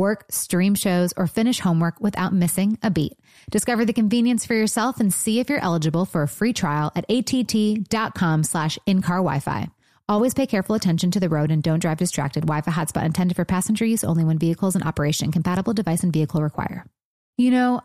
[0.00, 3.18] Work, stream shows, or finish homework without missing a beat.
[3.50, 7.04] Discover the convenience for yourself and see if you're eligible for a free trial at
[7.10, 9.68] att.com slash in-car Wi-Fi.
[10.08, 12.46] Always pay careful attention to the road and don't drive distracted.
[12.46, 15.32] Wi-Fi hotspot intended for passenger use only when vehicles in operation.
[15.32, 16.86] Compatible device and vehicle require.
[17.36, 17.82] You know,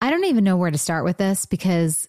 [0.00, 2.08] I don't even know where to start with this because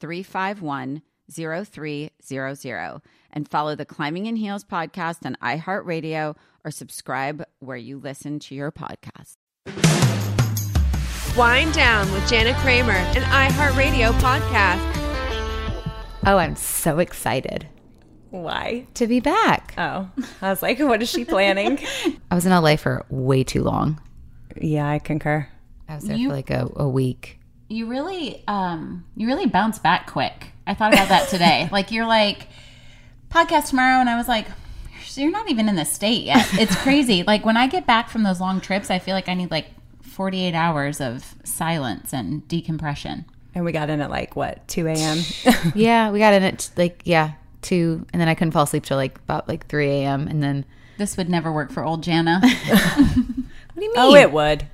[0.00, 3.00] 351 0300
[3.32, 8.54] and follow the Climbing in Heels podcast on iHeartRadio or subscribe where you listen to
[8.54, 9.36] your podcast.
[11.36, 14.94] Wind Down with Jana Kramer, an iHeartRadio podcast.
[16.26, 17.68] Oh, I'm so excited
[18.30, 18.86] Why?
[18.94, 19.72] to be back.
[19.78, 20.10] Oh,
[20.42, 21.78] I was like, what is she planning?
[22.30, 24.00] I was in LA for way too long.
[24.60, 25.46] yeah, I concur.
[25.88, 27.37] I was there You- for like a, a week.
[27.68, 32.06] You really um you really bounce back quick i thought about that today like you're
[32.06, 32.48] like
[33.30, 34.46] podcast tomorrow and i was like
[35.14, 38.22] you're not even in the state yet it's crazy like when i get back from
[38.22, 39.66] those long trips i feel like i need like
[40.02, 43.24] 48 hours of silence and decompression
[43.54, 45.18] And we got in at like, what, 2 a.m.?
[45.74, 48.04] Yeah, we got in at like, yeah, two.
[48.12, 50.28] And then I couldn't fall asleep till like about like 3 a.m.
[50.28, 50.64] And then,
[50.96, 53.06] this would never work for old jana what
[53.76, 53.92] do you mean?
[53.96, 54.66] oh, it would.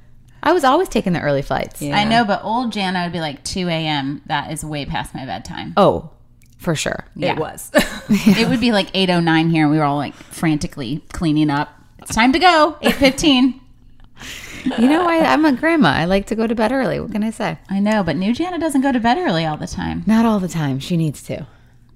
[0.44, 1.82] I was always taking the early flights.
[1.82, 1.96] Yeah.
[1.96, 5.24] i know but old jana would be like 2 a.m that is way past my
[5.26, 6.10] bedtime Oh,
[6.58, 7.04] for sure.
[7.18, 7.70] It was.
[8.08, 11.68] it would be like 809 here and we were all like frantically cleaning up
[11.98, 13.60] it's time to go 815
[14.78, 15.90] You know, I, I'm a grandma.
[15.90, 16.98] I like to go to bed early.
[16.98, 17.58] What can I say?
[17.68, 20.04] I know, but new Jana doesn't go to bed early all the time.
[20.06, 20.78] Not all the time.
[20.78, 21.46] She needs to.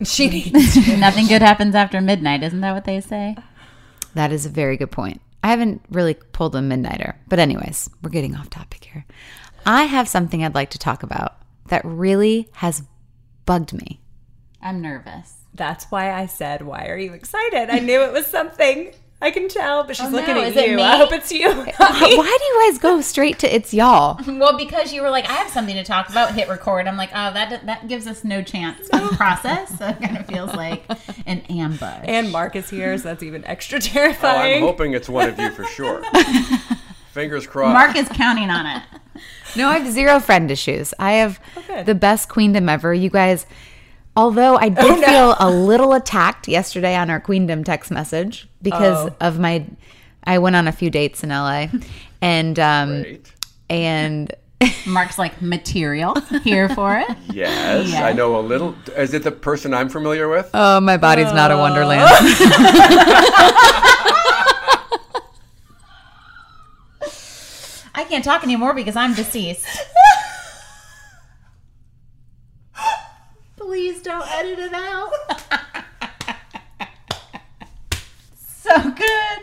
[0.04, 3.36] she needs Nothing good happens after midnight, isn't that what they say?
[4.14, 5.22] That is a very good point.
[5.48, 7.14] I haven't really pulled a midnighter.
[7.26, 9.06] But, anyways, we're getting off topic here.
[9.64, 12.82] I have something I'd like to talk about that really has
[13.46, 13.98] bugged me.
[14.60, 15.36] I'm nervous.
[15.54, 17.70] That's why I said, why are you excited?
[17.70, 18.92] I knew it was something.
[19.20, 20.80] I can tell, but she's Oh, looking no, at is you.
[20.80, 21.48] I hope it's you.
[21.52, 24.20] Why do you guys go straight to it's y'all?
[24.38, 26.34] Well, because you were like, I have something to talk about.
[26.34, 26.86] Hit record.
[26.86, 29.76] I'm like, oh, that that gives us no chance to process.
[29.76, 30.84] So it kind of feels like
[31.26, 32.04] an ambush.
[32.04, 34.62] and Mark is here, so that's even extra terrifying.
[34.62, 36.02] Oh, I'm hoping it's one of you for sure.
[37.10, 37.72] Fingers crossed.
[37.74, 38.82] Mark is counting on it.
[39.56, 40.94] No, I have zero friend issues.
[41.00, 41.86] I have oh, good.
[41.86, 42.94] the best queendom ever.
[42.94, 43.46] You guys
[44.18, 45.06] Although I did Oh, no.
[45.06, 49.14] feel a little attacked yesterday on our Queendom text message because Oh.
[49.20, 49.64] of my,
[50.24, 51.68] I went on a few dates in LA,
[52.20, 53.32] and um, Great.
[53.70, 54.34] and
[54.88, 57.06] Mark's like material here for it.
[57.32, 58.06] Yes, Yeah.
[58.06, 58.74] I know a little.
[58.96, 60.50] Is it the person I'm familiar with?
[60.52, 62.10] oh, my body's not a wonderland.
[67.94, 69.66] I can't talk anymore because I'm deceased.
[73.68, 75.12] Please don't edit it out.
[78.34, 79.40] so good.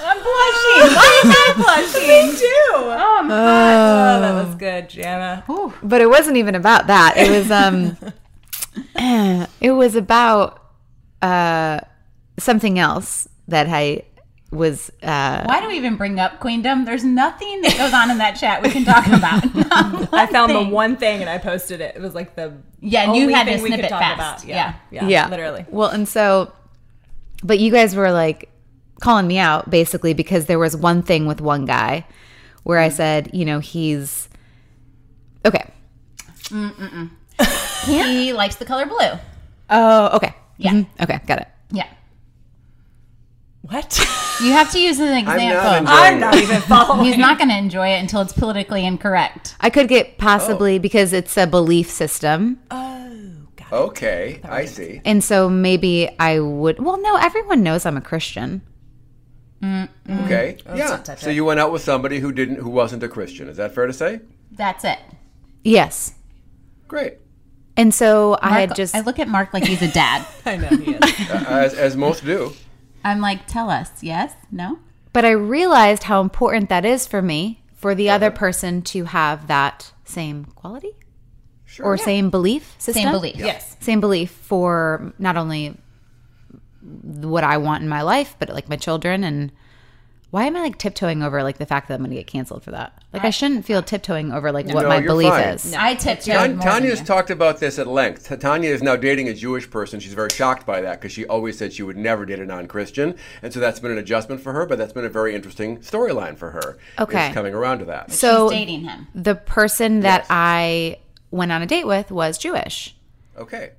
[0.00, 0.86] I'm blushing.
[0.96, 2.08] Why am I blushing?
[2.08, 2.46] Me too.
[2.72, 4.16] Oh, I'm hot.
[4.16, 5.44] Oh, that was good, Jana.
[5.82, 7.18] but it wasn't even about that.
[7.18, 7.98] It was um,
[9.60, 10.62] it was about
[11.20, 11.80] uh
[12.38, 14.04] something else that I
[14.52, 16.84] was uh Why do we even bring up Queendom?
[16.86, 19.44] There's nothing that goes on in that chat we can talk about.
[20.14, 20.68] I found thing.
[20.68, 21.96] the one thing and I posted it.
[21.96, 24.44] It was like the Yeah, and you had to thing we snip it fast.
[24.44, 24.48] about.
[24.48, 24.74] Yeah.
[24.90, 25.64] yeah, yeah literally.
[25.68, 26.52] well and so
[27.42, 28.48] but you guys were like
[29.00, 32.06] calling me out basically because there was one thing with one guy
[32.62, 34.28] where i said you know he's
[35.44, 35.70] okay
[37.84, 39.18] He likes the color blue.
[39.70, 40.72] oh okay Yeah.
[40.72, 40.86] Mhm.
[41.02, 41.86] okay got it Yeah.
[43.68, 43.98] What?
[44.42, 45.72] You have to use an not example.
[45.74, 47.04] enjoying I'm not even following.
[47.06, 49.54] He's not going to enjoy it until it's politically incorrect.
[49.60, 53.32] i could get possibly because it's a belief system Oh,
[53.72, 55.00] Okay, I see.
[55.04, 58.62] and so maybe i would well no everyone knows i'm a christian
[59.64, 61.02] Okay, yeah.
[61.16, 63.48] So you went out with somebody who didn't, who wasn't a Christian.
[63.48, 64.20] Is that fair to say?
[64.52, 64.98] That's it.
[65.64, 66.14] yes
[66.86, 67.14] Great.
[67.76, 70.24] and so i had just I look at Mark like he's a dad.
[70.46, 71.30] I know he is.
[71.30, 72.52] Uh, as, as most do.
[73.06, 74.78] I'm like, tell us, yes, no.
[75.12, 79.46] But I realized how important that is for me for the other person to have
[79.46, 80.92] that same quality
[81.64, 81.86] Sure.
[81.86, 83.04] or same belief system.
[83.04, 83.36] Same belief.
[83.36, 83.76] yes.
[83.80, 85.76] Same belief for not only
[86.82, 89.24] what I want in my life, but like my children.
[89.24, 89.52] And
[90.30, 92.62] why am I like tiptoeing over like the fact that I'm going to get canceled
[92.62, 93.02] for that?
[93.12, 95.44] Like I shouldn't feel tiptoeing over like what No, my belief fine.
[95.54, 95.72] is.
[95.72, 98.36] I tiptoed Tan- more Tanya's talked about this at length.
[98.40, 100.00] Tanya is now dating a Jewish person.
[100.00, 103.14] She's very shocked by that because she always said she would never date a non-Christian,
[103.42, 104.66] and so that's been an adjustment for her.
[104.66, 106.76] But that's been a very interesting storyline for her.
[106.98, 107.30] Okay.
[107.32, 108.10] coming around to that.
[108.12, 109.06] So She's dating him.
[109.14, 110.26] the person that Yes.
[110.28, 110.98] I
[111.30, 112.94] went on a date with was Jewish.
[113.38, 113.70] Okay.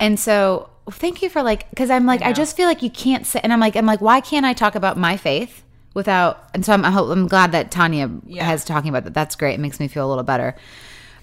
[0.00, 3.24] And so thank you for like because I'm like I, just feel like you can't
[3.24, 5.62] say and I'm like I'm like why can't I talk about my faith
[5.94, 9.14] without and so I'm I hope- I'm glad that Tanya has talking about that.
[9.14, 9.54] That's great.
[9.54, 10.54] It makes me feel a little better.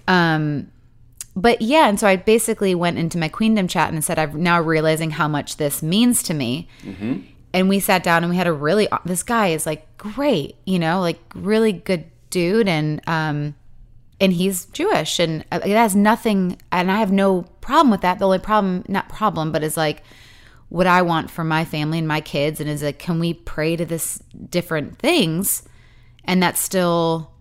[0.07, 0.71] Um
[1.35, 4.59] but yeah, and so I basically went into my queendom chat and said I'm now
[4.59, 6.67] realizing how much this means to me.
[7.53, 10.79] And we sat down and we had a really this guy is like great, you
[10.79, 13.55] know, like really good dude and um
[14.21, 18.19] and he's Jewish, and uh, it has nothing, and I have no problem with that.
[18.19, 20.03] The only problem, not problem, but is like
[20.69, 23.75] what I want for my family and my kids, and is like, can we pray
[23.75, 24.19] to this
[24.49, 25.63] different things,
[26.23, 27.31] and that still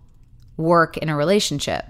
[0.56, 1.84] work in a relationship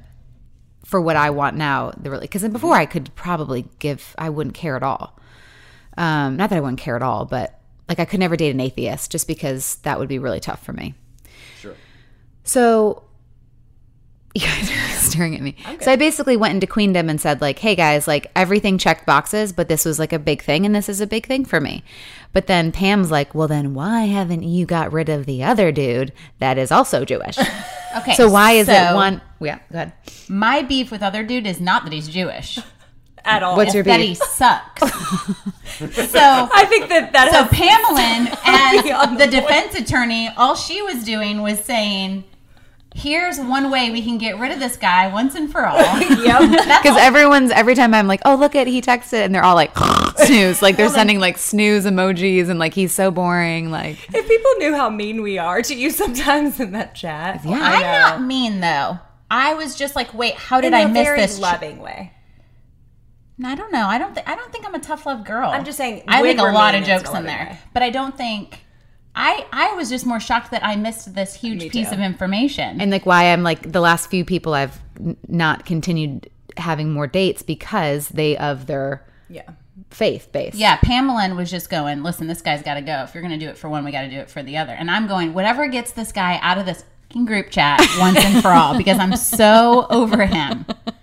[0.84, 1.92] for what I want now?
[1.96, 5.18] The really because before I could probably give, I wouldn't care at all.
[5.96, 7.58] Um, not that I wouldn't care at all, but
[7.88, 10.72] like I could never date an atheist just because that would be really tough for
[10.72, 10.94] me.
[11.60, 11.74] Sure.
[12.44, 13.04] So
[14.42, 15.56] you guys are staring at me.
[15.80, 19.52] So I basically went into Queendom and said, like, hey guys, like everything checked boxes,
[19.52, 21.82] but this was like a big thing and this is a big thing for me.
[22.32, 26.12] But then Pam's like, well, then why haven't you got rid of the other dude
[26.38, 27.38] that is also Jewish?
[27.96, 28.12] Okay.
[28.14, 29.22] so why is it one?
[29.40, 29.94] Yeah, go ahead.
[30.28, 32.58] My beef with other dude is not that he's Jewish.
[33.24, 33.56] At all.
[33.56, 33.92] What's your beef?
[33.94, 34.82] that he sucks.
[36.12, 40.54] so I think that that so has Pamela, Beyond as the the defense attorney, all
[40.54, 42.24] she was doing was saying,
[42.98, 46.40] "Here's one way we can get rid of this guy once and for all." Yep.
[46.82, 49.72] Because everyone's every time I'm like, oh look at he texted, and they're all like
[50.16, 54.50] snooze, like they're sending like snooze emojis, and like he's so boring, like if people
[54.58, 57.44] knew how mean we are to you sometimes in that chat.
[57.44, 57.58] Yeah.
[57.60, 57.98] I I'm know.
[58.18, 58.98] not mean though.
[59.30, 62.12] I was just like, "Wait, how did in I a miss very this?" loving way.
[63.44, 63.86] I don't know.
[63.86, 64.14] I don't.
[64.14, 65.48] Th- I don't think I'm a tough love girl.
[65.50, 67.58] I'm just saying, I when make a lot of jokes in there, way.
[67.72, 68.64] but I don't think.
[69.18, 72.80] I I was just more shocked that I missed this huge piece of information.
[72.80, 77.06] and like why I'm like the last few people I've n- not continued having more
[77.06, 79.42] dates because they of their Yeah.
[79.90, 80.54] faith base.
[80.54, 82.02] yeah, Pamela was just going.
[82.02, 83.02] Listen, this guy's got to go.
[83.02, 84.56] If you're going to do it for one, we got to do it for the
[84.56, 84.72] other.
[84.72, 85.34] And I'm going.
[85.34, 88.98] Whatever gets this guy out of this fucking group chat once and for all, because
[88.98, 90.64] I'm so over him.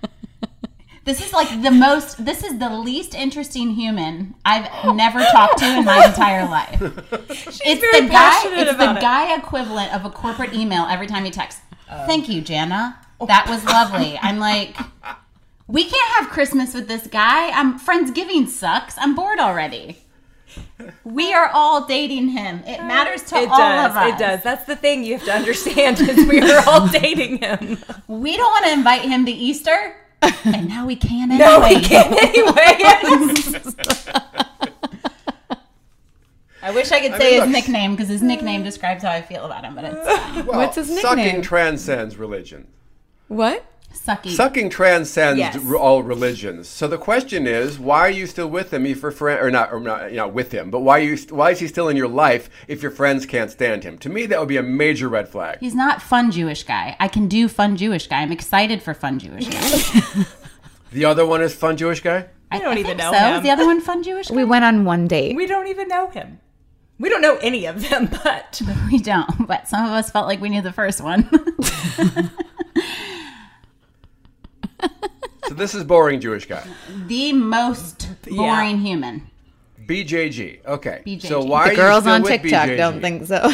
[1.05, 2.25] This is like the most.
[2.25, 6.81] This is the least interesting human I've never talked to in my entire life.
[6.81, 8.09] it's very the guy.
[8.09, 9.01] passionate It's the about it.
[9.01, 11.61] guy equivalent of a corporate email every time he texts.
[11.91, 12.05] Oh.
[12.07, 12.99] Thank you, Jana.
[13.27, 14.17] That was lovely.
[14.21, 14.75] I'm like,
[15.67, 17.49] We can't have Christmas with this guy.
[17.51, 18.95] I'm Friendsgiving sucks.
[18.97, 19.97] I'm bored already.
[21.03, 22.59] We are all dating him.
[22.65, 23.91] It matters to It all does.
[23.91, 24.13] of us.
[24.13, 24.43] It does.
[24.43, 27.77] That's the thing you have to understand is we are all dating him.
[28.07, 29.95] We don't want to invite him to Easter,
[30.45, 31.45] and now we can anyway.
[31.45, 32.77] No, we can't anyway.
[36.61, 38.65] I wish I could I say mean, his look- nickname because his nickname mm.
[38.65, 40.45] describes how I feel about him, but it's fine.
[40.47, 41.25] Well, What's his nickname?
[41.25, 42.67] Sucking transcends religion.
[43.27, 43.63] What?
[44.05, 44.29] Sucky.
[44.29, 45.57] Sucking transcends Yes.
[45.77, 46.67] all religions.
[46.67, 49.71] So the question is, why are you still with him if your friend, or not,
[49.73, 50.69] or not, you know, with him?
[50.69, 51.17] But why are you?
[51.29, 53.97] Why is he still in your life if your friends can't stand him?
[53.99, 55.57] To me, that would be a major red flag.
[55.59, 56.95] He's not fun Jewish guy.
[56.99, 58.21] I can do fun Jewish guy.
[58.21, 60.25] I'm excited for fun Jewish guy.
[60.91, 62.27] The other one is fun Jewish guy.
[62.51, 63.17] I don't even think know so.
[63.17, 63.35] him.
[63.35, 64.35] Is the other one fun Jewish guy?
[64.35, 65.35] We went on one date.
[65.35, 66.39] we don't even know him.
[66.99, 70.39] We don't know any of them, but We don't, but some of us felt like
[70.39, 71.27] we knew the first one.
[75.47, 76.63] So this is boring Jewish guy.
[77.07, 79.29] the most boring human.
[79.85, 80.65] BJG.
[80.65, 81.03] Okay.
[81.05, 81.27] BJG.
[81.27, 82.77] So why the are you girls still on TikTok BJG?
[82.77, 83.51] don't think so.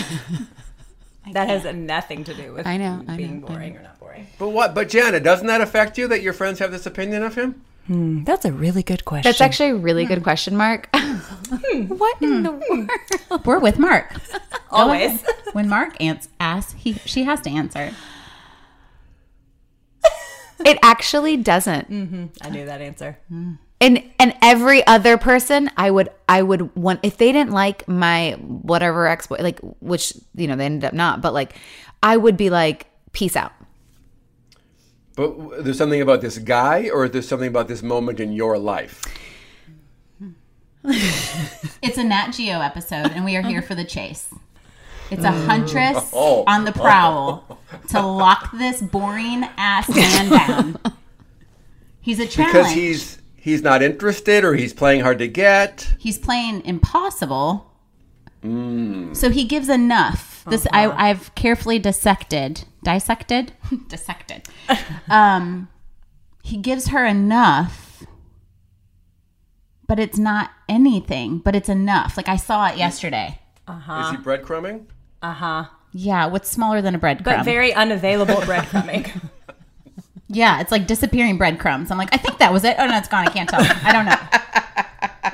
[1.33, 4.00] that has nothing to do with I know, I being know, I boring or not
[4.00, 4.27] boring.
[4.39, 4.73] But what?
[4.73, 7.61] But Janet, doesn't that affect you that your friends have this opinion of him?
[7.88, 9.27] Hmm, that's a really good question.
[9.27, 10.23] That's actually a really good hmm.
[10.23, 10.88] question, Mark.
[10.93, 11.85] Hmm.
[11.88, 13.45] what in the world?
[13.45, 14.15] We're with Mark.
[14.71, 15.21] Always.
[15.51, 17.91] When Mark ans- asks, he she has to answer.
[20.65, 21.89] It actually doesn't.
[21.89, 22.25] Mm-hmm.
[22.41, 23.17] I knew that answer.
[23.81, 28.33] and and every other person i would i would want if they didn't like my
[28.37, 31.55] whatever ex like which you know they ended up not but like
[32.03, 33.51] i would be like peace out
[35.15, 39.01] But there's something about this guy, or there's something about this moment in your life.
[41.81, 44.33] It's a Nat Geo episode, and we are here for the chase.
[45.11, 46.43] It's a huntress Oh.
[46.47, 50.79] on the prowl to lock this boring ass man down.
[51.99, 52.53] He's a challenge.
[52.53, 55.93] Because he's he's not interested, or he's playing hard to get.
[55.99, 57.67] he's playing impossible.
[58.43, 59.15] Mm.
[59.15, 60.43] So he gives enough.
[60.47, 60.95] This I, uh-huh.
[60.97, 63.53] I've carefully dissected, dissected,
[63.87, 64.47] dissected.
[65.07, 65.67] Um,
[66.41, 68.03] he gives her enough,
[69.87, 71.37] but it's not anything.
[71.37, 72.17] But it's enough.
[72.17, 73.37] Like I saw it yesterday.
[73.67, 74.05] Uh-huh.
[74.05, 74.85] Is he breadcrumbing?
[75.21, 75.65] Uh-huh.
[75.93, 77.23] Yeah, what's smaller than a breadcrumb?
[77.23, 79.11] But very unavailable breadcrumbing.
[80.29, 81.91] yeah, it's like disappearing breadcrumbs.
[81.91, 82.75] I'm like, I think that was it.
[82.79, 83.27] Oh no, it's gone.
[83.27, 83.61] I can't tell.
[83.61, 84.17] I don't know.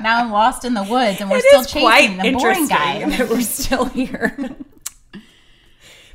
[0.02, 3.08] Now I'm lost in the woods, and we're It still chasing the boring guy.
[3.08, 4.36] that we're still here.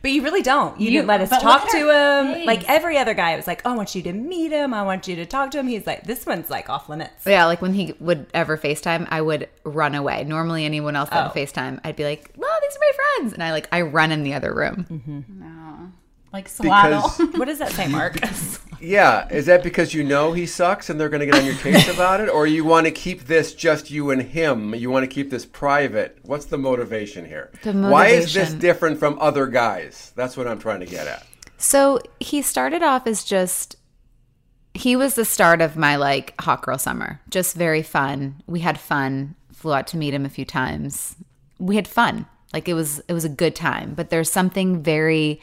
[0.03, 0.79] But you really don't.
[0.79, 2.33] You, You- didn't let us talk to him.
[2.35, 2.45] face.
[2.45, 4.73] Like every other guy, it was like, oh, I want you to meet him.
[4.73, 5.67] I want you to talk to him.
[5.67, 7.25] He's like, this one's like off limits.
[7.25, 11.23] yeah like when he would ever facetime i would run away normally anyone else on
[11.23, 11.33] would oh.
[11.33, 14.23] facetime i'd be like well these are my friends and i like i run in
[14.23, 15.85] the other room mm-hmm.
[16.33, 17.11] Like swaddle.
[17.15, 18.17] Because What does that say, Mark?
[18.81, 21.55] yeah, is that because you know he sucks and they're going to get on your
[21.55, 24.73] case about it, or you want to keep this just you and him?
[24.73, 26.17] You want to keep this private?
[26.23, 27.51] What's the motivation here?
[27.61, 27.91] The motivation.
[27.91, 30.11] Why is this different from other guys?
[30.15, 31.25] That's what I'm trying to get at.
[31.57, 33.77] So he started off as just
[34.73, 37.21] he was the start of my like hot girl summer.
[37.29, 38.41] Just very fun.
[38.47, 39.35] We had fun.
[39.53, 41.15] Flew out to meet him a few times.
[41.59, 42.25] We had fun.
[42.53, 43.93] Like it was it was a good time.
[43.93, 45.39] But there's something very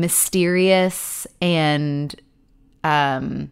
[0.00, 2.14] mysterious and
[2.84, 3.50] um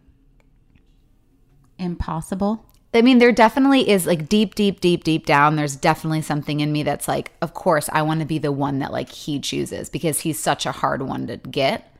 [1.78, 2.64] Impossible.
[2.94, 5.56] I mean, there definitely is like deep, deep, deep, deep down.
[5.56, 8.78] There's definitely something in me that's like, of course, I want to be the one
[8.78, 11.94] that like he chooses because he's such a hard one to get.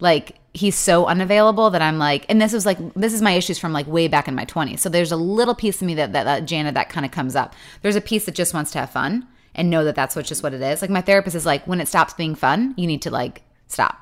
[0.00, 3.58] Like he's so unavailable that I'm like, and this was like, this is my issues
[3.58, 4.80] from like way back in my 20s.
[4.80, 7.36] So there's a little piece of me that that, that Jana that kind of comes
[7.36, 7.54] up.
[7.82, 10.42] There's a piece that just wants to have fun and know that that's what just
[10.42, 10.80] what it is.
[10.80, 14.00] Like my therapist is like, when it stops being fun, you need to like stop.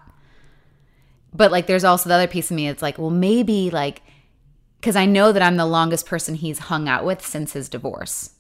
[1.34, 2.68] But like, there's also the other piece of me.
[2.68, 4.02] It's like, well, maybe like
[4.80, 8.30] because I know that I'm the longest person he's hung out with since his divorce.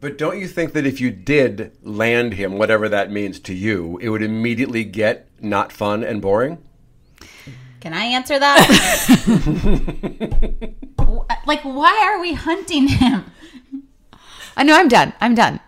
[0.00, 3.98] But don't you think that if you did land him, whatever that means to you,
[3.98, 6.58] it would immediately get not fun and boring?
[7.80, 8.66] Can I answer that?
[11.46, 13.24] like, why are we hunting him?
[14.56, 15.12] I know I'm done.
[15.20, 15.60] I'm done.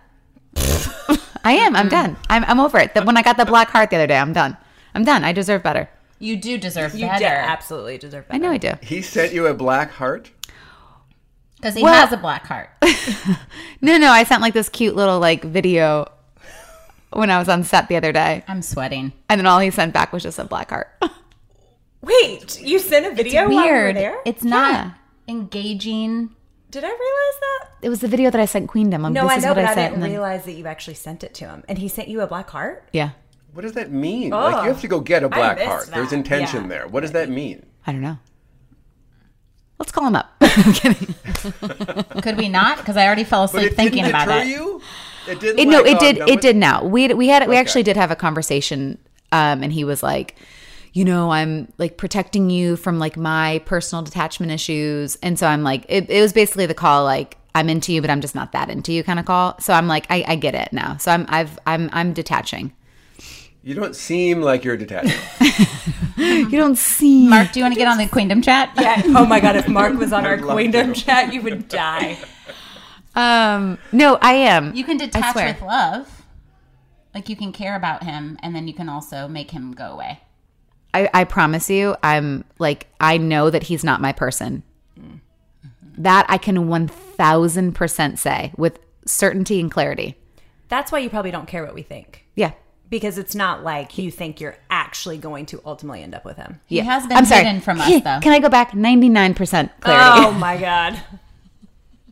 [1.45, 1.75] I am.
[1.77, 2.17] I'm done.
[2.29, 2.95] I'm, I'm over it.
[2.95, 4.57] That when I got the black heart the other day, I'm done.
[4.95, 5.25] I'm done.
[5.25, 5.89] I deserve better.
[6.19, 7.21] You do deserve you better.
[7.21, 8.35] did absolutely deserve better.
[8.35, 8.73] I know I do.
[8.83, 10.31] He sent you a black heart?
[11.57, 12.71] Because he Well- has a black heart.
[13.81, 14.11] No, no.
[14.11, 16.11] I sent like this cute little like video
[17.13, 19.13] when I was on set the other day, I'm sweating.
[19.31, 20.89] and then all he sent back was just a black heart.
[22.03, 23.97] Wait, you sent a video while we were Weird.
[23.97, 24.17] there?
[24.27, 24.91] It's not Yeah.
[25.29, 26.31] engaging.
[26.71, 26.99] Did I realize
[27.41, 27.69] that?
[27.83, 29.05] It was the video that I sent Queendom.
[29.05, 30.67] Um, No, this I is know, what but I, I didn't then- realize that you
[30.67, 31.65] actually sent it to him.
[31.69, 32.89] And he sent you a black heart?
[32.93, 33.11] yeah,
[33.55, 34.31] What does that mean?
[34.31, 35.87] Like you have to go get a black missed heart.
[35.87, 36.69] There's intention Yeah.
[36.69, 36.87] there.
[36.89, 37.65] What does that mean?
[37.87, 38.19] I don't know.
[39.79, 40.31] Let's call him up.
[40.41, 41.15] I'm kidding.
[42.23, 42.79] Could we not?
[42.79, 44.47] Because I already fell But asleep it thinking didn't about deter it.
[44.49, 44.83] you.
[45.29, 45.59] It didn't.
[45.61, 46.21] It, no, it oh, did.
[46.21, 46.85] I'm done It did now.
[46.85, 47.61] We we had we Okay.
[47.61, 48.99] actually did have a conversation,
[49.31, 50.35] um, and he was like,
[50.99, 55.63] you know, I'm like protecting you from like my personal detachment issues, and so I'm
[55.63, 57.37] like, it, it was basically the call like.
[57.55, 59.59] I'm into you, but I'm just not that into you kind of call.
[59.59, 60.97] So I'm like, I, I get it now.
[60.99, 62.73] So I'm, I've, I'm, I'm detaching.
[63.65, 65.19] You don't seem like you're detached.
[66.19, 67.31] You don't seem.
[67.31, 68.73] Mark, do you want to get on the Queendom chat?
[68.81, 69.03] Yeah.
[69.07, 71.01] Oh my god, if Mark was on our I'd love Queendom to.
[71.01, 72.19] chat, you would die.
[73.17, 74.75] Um, no, I am.
[74.75, 76.23] You can detach with love.
[77.15, 80.21] Like you can care about him, and then you can also make him go away.
[80.95, 84.63] I, I promise you, I'm like, I know that he's not my person.
[85.99, 90.17] That I can 1000% say with certainty and clarity.
[90.69, 92.25] That's why you probably don't care what we think.
[92.37, 92.53] Yeah.
[92.89, 96.61] Because it's not like you think you're actually going to ultimately end up with him.
[96.67, 97.45] He has been I'm sorry.
[97.45, 98.21] hidden from us, though.
[98.21, 98.73] Can I go back?
[98.73, 99.35] 99%
[99.81, 100.27] clarity.
[100.27, 101.01] Oh my god.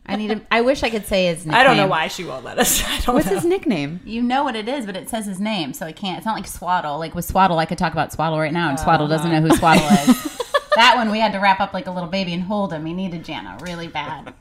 [0.07, 0.29] I need.
[0.29, 1.53] To, I wish I could say his name.
[1.53, 2.81] I don't know why she won't let us.
[2.87, 3.35] I don't What's know.
[3.35, 3.99] his nickname?
[4.05, 6.17] You know what it is, but it says his name, so I can't.
[6.17, 6.97] It's not like Swaddle.
[6.97, 9.55] Like with Swaddle, I could talk about Swaddle right now, and Swaddle doesn't know who
[9.55, 10.37] Swaddle is.
[10.75, 12.85] that one we had to wrap up like a little baby and hold him.
[12.85, 14.33] He needed Jana really bad.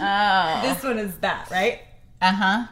[0.00, 0.60] oh.
[0.62, 1.80] This one is that, right?
[2.20, 2.66] Uh huh.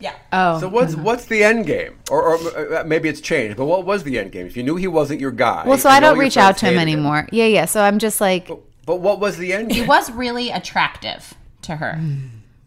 [0.00, 0.14] Yeah.
[0.32, 0.58] Oh.
[0.60, 1.98] So what's what's the end game?
[2.10, 3.56] Or, or uh, maybe it's changed.
[3.58, 4.46] But what was the end game?
[4.46, 5.64] If you knew he wasn't your guy.
[5.66, 7.28] well, so I don't reach out to him hated anymore.
[7.30, 7.66] Yeah, yeah.
[7.66, 12.00] So I'm just like, But what was the end He was really attractive to her.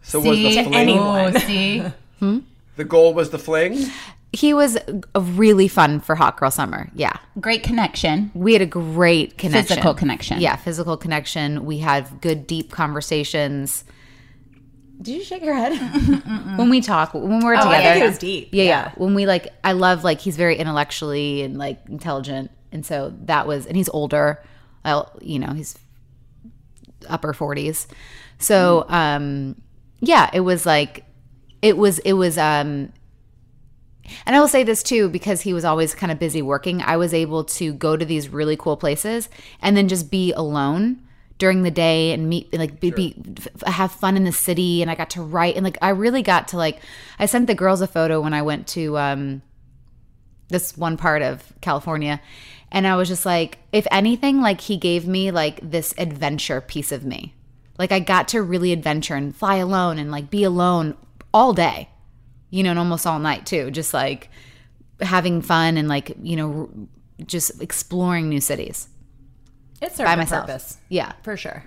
[0.06, 0.64] So was the See?
[0.64, 0.76] fling?
[0.76, 1.34] anyone.
[1.36, 1.84] Oh, see.
[2.20, 2.40] Hmm?
[2.76, 3.78] The goal was the fling.
[4.34, 4.78] he was
[5.16, 6.90] really fun for Hot Girl Summer.
[6.94, 7.16] Yeah.
[7.40, 8.30] Great connection.
[8.34, 9.68] We had a great connection.
[9.68, 10.42] Physical connection.
[10.42, 11.64] Yeah, physical connection.
[11.66, 13.86] We had good, deep conversations.
[15.02, 15.78] Did you shake your head?
[16.58, 17.84] when we talk, when we're Oh, I together.
[17.94, 18.50] think it was deep.
[18.52, 18.92] Yeah, yeah, Yeah.
[18.98, 23.48] When we like, I love like he's very intellectually and like intelligent, and so that
[23.48, 24.44] was, and he's older.
[24.86, 25.78] I'll, you know, he's
[27.10, 27.88] upper forties.
[28.40, 29.62] So, um,
[30.00, 31.06] yeah, it was like,
[31.62, 32.92] it was, it was, um,
[34.26, 36.82] and I will say this too, because he was always kind of busy working.
[36.82, 39.30] I was able to go to these really cool places
[39.62, 41.00] and then just be alone
[41.38, 44.82] during the day and meet, like, be, be f- have fun in the city.
[44.82, 46.82] And I got to write, and like, I really got to like,
[47.18, 49.42] I sent the girls a photo when I went to um,
[50.50, 52.20] this one part of California,
[52.74, 56.92] and I was just like, if anything, like he gave me like this adventure piece
[56.92, 57.34] of me.
[57.78, 60.96] Like I got to really adventure and fly alone and like be alone
[61.34, 61.88] all day
[62.50, 63.72] you know, and almost all night too.
[63.72, 64.30] Just like
[65.02, 66.70] having fun and like, you know,
[67.26, 68.88] just exploring new cities
[69.82, 70.46] It served by myself.
[70.46, 70.78] purpose.
[70.88, 71.14] Yeah.
[71.24, 71.64] For sure.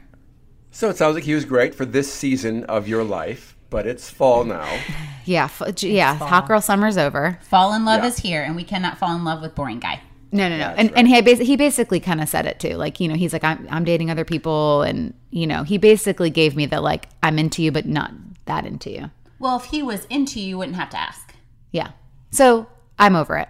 [0.70, 4.08] So it sounds like he was great for this season of your life, but it's
[4.08, 4.78] fall now.
[5.24, 5.46] Yeah.
[5.46, 6.14] F- j- yeah.
[6.14, 7.40] Hot girl summer's over.
[7.42, 8.08] Fall in love Yeah.
[8.10, 10.00] is here, and we cannot fall in love with boring guy.
[10.32, 10.74] No, no, no.
[10.76, 12.74] and and he, bas- he basically kind of said it too.
[12.76, 14.82] Like, you know, he's like, I'm, I'm dating other people.
[14.82, 18.10] And, you know, he basically gave me the like, I'm into you, but not
[18.46, 19.10] that into you.
[19.38, 21.34] Well, if he was into you, you wouldn't have to ask.
[21.70, 21.90] Yeah.
[22.30, 22.66] So
[22.98, 23.48] I'm over it.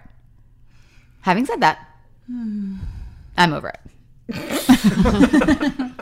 [1.21, 1.79] Having said that,
[2.27, 2.75] hmm.
[3.37, 3.79] I'm over it.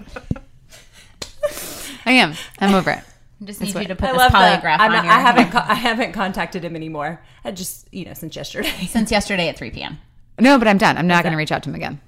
[2.06, 2.34] I am.
[2.60, 3.00] I'm over it.
[3.42, 5.20] I just need what- you to put I this polygraph I'm on not, your I
[5.20, 5.52] haven't.
[5.52, 7.22] Co- I haven't contacted him anymore.
[7.44, 8.70] I just you know since yesterday.
[8.88, 10.00] since yesterday at 3 p.m.
[10.40, 10.98] No, but I'm done.
[10.98, 12.02] I'm not going to reach out to him again.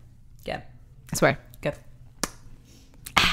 [0.45, 0.61] Good.
[1.13, 1.37] I swear.
[1.61, 1.75] Good.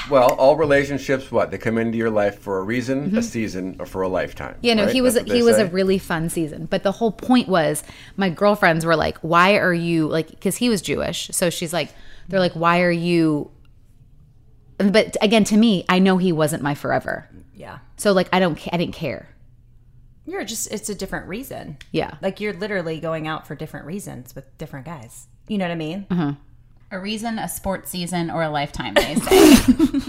[0.09, 3.85] Well, all relationships, what they come into your life for a reason, a season, or
[3.87, 4.53] for a lifetime.
[4.53, 4.65] Mm-hmm.
[4.65, 4.93] Yeah, no, right?
[4.93, 5.63] he was That's what he they was say.
[5.63, 6.67] a really fun season.
[6.67, 7.83] But the whole point was
[8.15, 11.89] my girlfriends were like, "Why are you like?" Because he was Jewish, so she's like,
[12.27, 13.49] "They're like, why are you?"
[14.77, 17.79] But again, to me, I know he wasn't my forever, Yeah.
[17.97, 19.29] so like I don't, ca- I didn't care.
[20.25, 20.71] You're just.
[20.71, 21.77] It's a different reason.
[21.91, 25.27] Yeah, Like you're literally going out for different reasons with different guys.
[25.47, 26.05] You know what I mean?
[26.09, 26.31] Mm-hmm.
[26.91, 29.55] A reason, a sports season, or a lifetime, they say.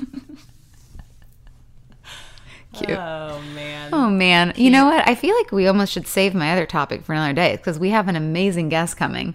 [2.72, 2.90] Cute.
[2.90, 3.90] Oh man.
[3.92, 5.08] Oh man, you know what?
[5.08, 7.90] I feel like we almost should save my other topic for another day because we
[7.90, 9.34] have an amazing guest coming.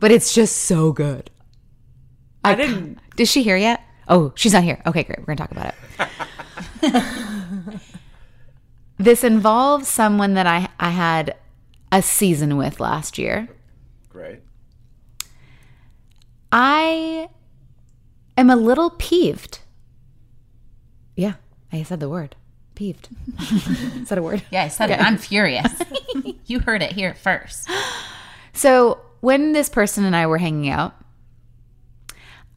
[0.00, 1.30] But it's just so good.
[2.44, 2.98] I didn't.
[3.16, 3.82] Did she hear yet?
[4.08, 4.82] Oh, she's not here.
[4.86, 5.18] Okay, great.
[5.20, 7.24] We're gonna talk about it.
[9.00, 11.36] this involves someone that I I had
[11.90, 13.48] a season with last year.
[14.10, 14.40] Great.
[16.52, 17.28] I
[18.36, 19.60] am a little peeved.
[21.16, 21.34] Yeah,
[21.72, 22.36] I said the word.
[22.74, 23.08] Peeved.
[23.40, 24.42] Is that a word?
[24.50, 25.00] yeah, I said it.
[25.00, 25.72] I'm furious.
[26.46, 27.68] you heard it here first.
[28.52, 30.94] So when this person and I were hanging out,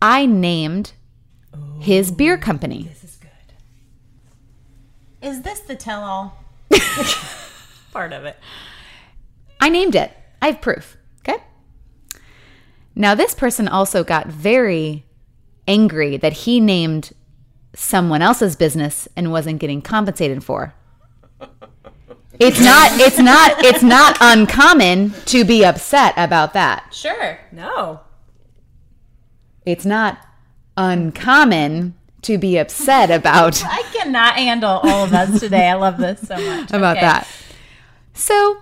[0.01, 0.93] I named
[1.79, 2.89] his beer oh, company.
[5.24, 6.38] Is this the tell-all?
[7.94, 8.38] Part of it.
[9.62, 10.12] I named it.
[10.42, 10.98] I have proof.
[11.20, 11.42] Okay.
[12.94, 15.06] Now, this person also got very
[15.66, 17.14] angry that he named
[17.74, 20.74] someone else's business and wasn't getting compensated for.
[22.40, 26.92] It's not it's not it's not uncommon to be upset about that.
[26.92, 27.40] Sure.
[27.52, 28.02] No.
[29.66, 30.20] It's not
[30.76, 35.70] uncommon to be upset about I cannot handle all of us today.
[35.70, 36.70] I love this so much.
[36.72, 37.06] about Okay.
[37.06, 37.28] that.
[38.14, 38.58] So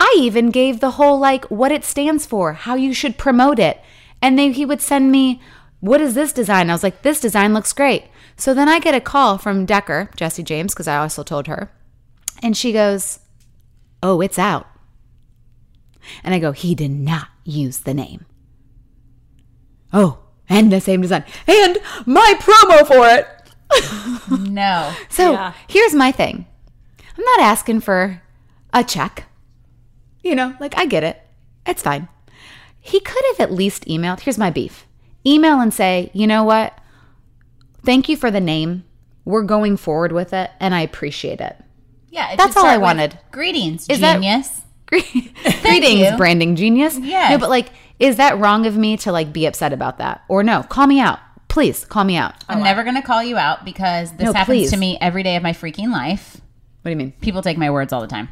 [0.00, 3.80] I even gave the whole like what it stands for, how you should promote it.
[4.20, 5.40] And then he would send me,
[5.80, 6.70] what is this design?
[6.70, 8.04] I was like, this design looks great.
[8.36, 11.70] So then I get a call from Decker, Jesse James, because I also told her.
[12.42, 13.18] And she goes,
[14.02, 14.66] Oh, it's out.
[16.24, 18.26] And I go, He did not use the name.
[19.92, 20.18] Oh,
[20.52, 21.24] and the same design.
[21.46, 23.26] And my promo for it.
[24.38, 24.92] No.
[25.08, 25.52] So Yeah.
[25.66, 26.44] here's my thing
[27.16, 28.20] I'm not asking for
[28.72, 29.24] a check.
[30.22, 31.20] You know, like I get it.
[31.66, 32.08] It's fine.
[32.80, 34.20] He could have at least emailed.
[34.20, 34.86] Here's my beef
[35.26, 36.76] email and say, you know what?
[37.84, 38.84] Thank you for the name.
[39.24, 41.56] We're going forward with it, and I appreciate it.
[42.10, 42.32] Yeah.
[42.32, 43.18] it That's all I with, wanted.
[43.30, 44.60] Greetings, Is that- genius.
[45.62, 46.98] Greetings, branding genius.
[46.98, 47.30] Yeah.
[47.30, 47.68] No, but like,
[48.02, 50.24] is that wrong of me to like be upset about that?
[50.28, 51.20] Or no, call me out.
[51.48, 52.34] Please call me out.
[52.48, 54.70] I'm never going to call you out because this No, happens please.
[54.72, 56.40] to me every day of my freaking life.
[56.80, 57.12] What do you mean?
[57.20, 58.28] People take my words all the time.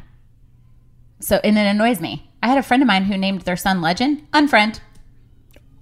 [1.19, 2.29] So, and it annoys me.
[2.43, 4.79] I had a friend of mine who named their son Legend, unfriend,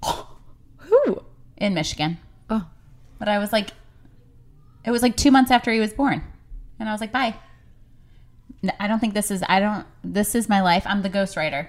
[0.78, 1.24] Who?
[1.58, 2.18] in Michigan.
[2.50, 2.68] Oh.
[3.18, 3.70] But I was like,
[4.86, 6.24] it was like two months after he was born.
[6.80, 7.36] And I was like, bye.
[8.64, 10.84] N- I don't think this is, I don't, this is my life.
[10.86, 11.68] I'm the ghostwriter.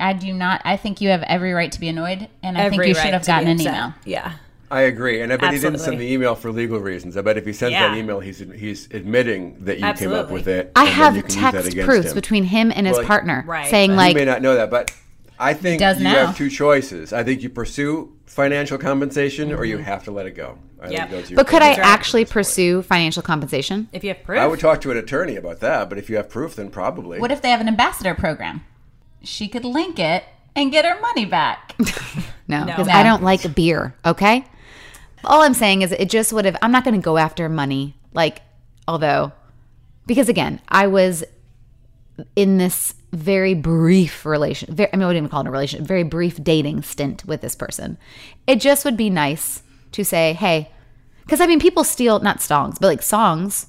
[0.00, 2.28] I do not, I think you have every right to be annoyed.
[2.42, 3.94] And I think Every you should right have gotten an email.
[4.04, 4.32] Yeah.
[4.70, 7.16] I agree, and I bet he didn't send the email for legal reasons.
[7.16, 7.88] I bet if he sends Yeah.
[7.88, 10.72] that email, he's he's admitting that you came up with it.
[10.76, 12.14] I have you can use that text proofs him.
[12.14, 13.66] between him and his Well, partner Right.
[13.70, 14.90] saying you like, may not know that, but
[15.38, 16.26] I think you now.
[16.26, 17.14] have two choices.
[17.14, 19.64] I think you pursue financial compensation, or Mm-hmm.
[19.64, 20.58] you have to let it go.
[20.82, 20.98] I Yep.
[20.98, 23.88] think those are your but could I actually pursue financial compensation?
[23.94, 24.38] If you have proof.
[24.38, 27.18] I would talk to an attorney about that, but if you have proof, then probably.
[27.20, 28.60] What if they have an ambassador program?
[29.22, 31.74] She could link it and get her money back.
[32.48, 32.94] No, because No.
[32.94, 33.94] I don't like beer.
[34.06, 34.42] Okay.
[35.22, 36.56] All I'm saying is it just would have.
[36.62, 37.94] I'm not going to go after money.
[38.14, 38.40] Like,
[38.86, 39.32] although,
[40.06, 41.24] because again, I was
[42.34, 44.74] in this very brief relation.
[44.74, 45.84] Very, I mean, I wouldn't even call it a relation.
[45.84, 47.98] Very brief dating stint with this person.
[48.46, 50.70] It just would be nice to say, hey,
[51.22, 53.66] because I mean, people steal not songs, but like songs.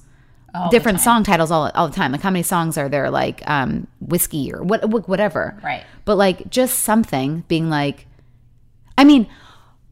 [0.70, 2.12] Different song titles all, all the time.
[2.12, 3.10] Like how many songs are there?
[3.10, 5.58] Like um, whiskey or what, whatever.
[5.62, 5.84] Right.
[6.04, 8.06] But like just something being like,
[8.98, 9.28] I mean,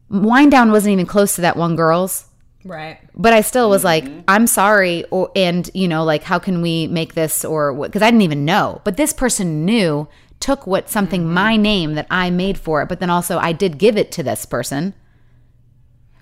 [0.09, 2.25] Wind Down wasn't even close to that one girl's,
[2.65, 2.99] right.
[3.15, 6.87] but I still was like, I'm sorry, or and you know, like how can we
[6.87, 7.91] make this or what?
[7.91, 10.07] Because I didn't even know, but this person knew,
[10.39, 13.77] took what something my name that I made for it, but then also I did
[13.77, 14.93] give it to this person.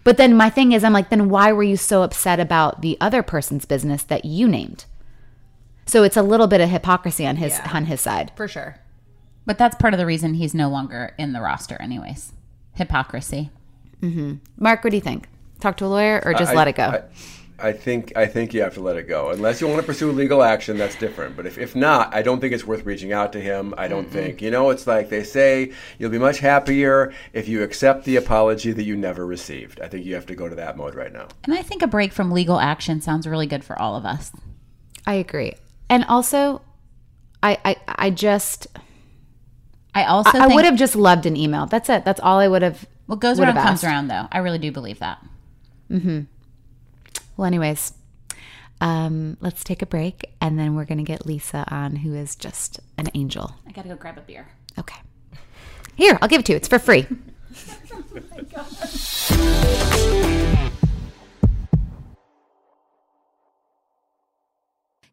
[0.07, 2.97] But then my thing is, I'm like, then why were you so upset about the
[3.01, 4.85] other person's business that you named?
[5.85, 8.31] So it's a little bit of hypocrisy on his on his side.
[8.37, 8.77] For sure.
[9.45, 12.31] but that's part of the reason he's no longer in the roster, anyways.
[12.71, 13.49] Hypocrisy.
[14.01, 14.35] Mm-hmm.
[14.55, 15.27] Mark, what do you think?
[15.59, 16.83] Talk to a lawyer or just I- let it go?
[16.83, 17.03] I,
[17.59, 19.29] I think I think you have to let it go.
[19.29, 21.35] Unless you want to pursue legal action, that's different.
[21.35, 23.73] But if, if not, I don't think it's worth reaching out to him.
[23.77, 24.41] I don't think.
[24.41, 28.71] You know, it's like they say, you'll be much happier if you accept the apology
[28.73, 29.81] that you never received.
[29.81, 31.27] I think you have to go to that mode right now.
[31.45, 34.31] And I think a break from legal action sounds really good for all of us.
[35.07, 35.53] I agree.
[35.89, 36.61] And also,
[37.41, 38.67] I I, I just
[39.95, 41.65] I also I think would have just loved an email.
[41.65, 42.05] That's it.
[42.05, 42.85] That's all I would have.
[43.07, 43.83] what goes around comes asked.
[43.83, 44.27] around, though.
[44.31, 45.25] I really do believe that.
[45.89, 46.21] Mm-hmm.
[47.37, 47.93] Well, anyways,
[48.81, 52.79] um, let's take a break, and then we're gonna get Lisa on, who is just
[52.97, 53.55] an angel.
[53.67, 54.47] I gotta go grab a beer.
[54.77, 54.99] Okay.
[55.95, 56.57] Here, I'll give it to you.
[56.57, 57.07] It's for free.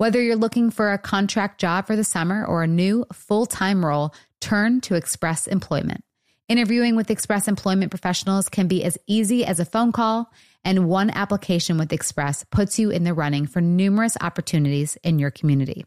[0.00, 3.84] Whether you're looking for a contract job for the summer or a new full time
[3.84, 6.02] role, turn to Express Employment.
[6.48, 10.32] Interviewing with Express Employment professionals can be as easy as a phone call,
[10.64, 15.30] and one application with Express puts you in the running for numerous opportunities in your
[15.30, 15.84] community.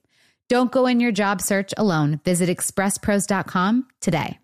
[0.47, 2.19] Don't go in your job search alone.
[2.23, 4.37] Visit expresspros.com today.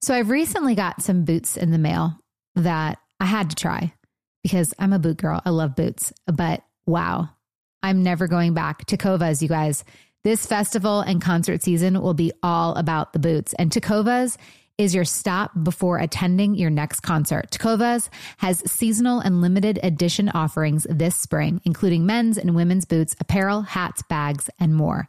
[0.00, 2.20] So, I've recently got some boots in the mail
[2.54, 3.94] that I had to try
[4.44, 5.42] because I'm a boot girl.
[5.44, 7.30] I love boots, but wow,
[7.82, 8.86] I'm never going back.
[8.86, 9.84] Tecovas, you guys.
[10.24, 13.54] This festival and concert season will be all about the boots.
[13.54, 14.36] And Tecovas
[14.78, 17.50] is your stop before attending your next concert.
[17.50, 23.62] Tecovas has seasonal and limited edition offerings this spring, including men's and women's boots, apparel,
[23.62, 25.08] hats, bags, and more.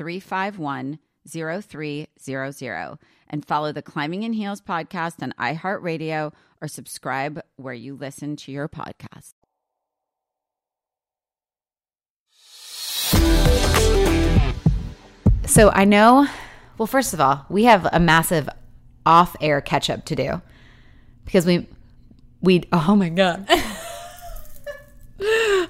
[0.00, 6.32] 351 0300 and follow the Climbing in Heels podcast on iHeartRadio
[6.62, 9.34] or subscribe where you listen to your podcast.
[15.46, 16.26] So I know,
[16.78, 18.48] well, first of all, we have a massive
[19.04, 20.40] off air catch up to do
[21.26, 21.68] because we,
[22.40, 23.44] we, oh my God.